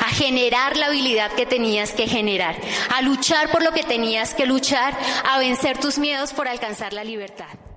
a 0.00 0.08
generar 0.10 0.76
la 0.76 0.86
habilidad 0.86 1.32
que 1.32 1.46
tenías 1.46 1.92
que 1.92 2.06
generar, 2.06 2.56
a 2.94 3.02
luchar 3.02 3.50
por 3.50 3.62
lo 3.62 3.72
que 3.72 3.82
tenías 3.82 4.34
que 4.34 4.46
luchar, 4.46 4.96
a 5.24 5.38
vencer 5.38 5.78
tus 5.78 5.98
miedos 5.98 6.32
por 6.32 6.48
alcanzar 6.48 6.92
la 6.92 7.04
libertad. 7.04 7.69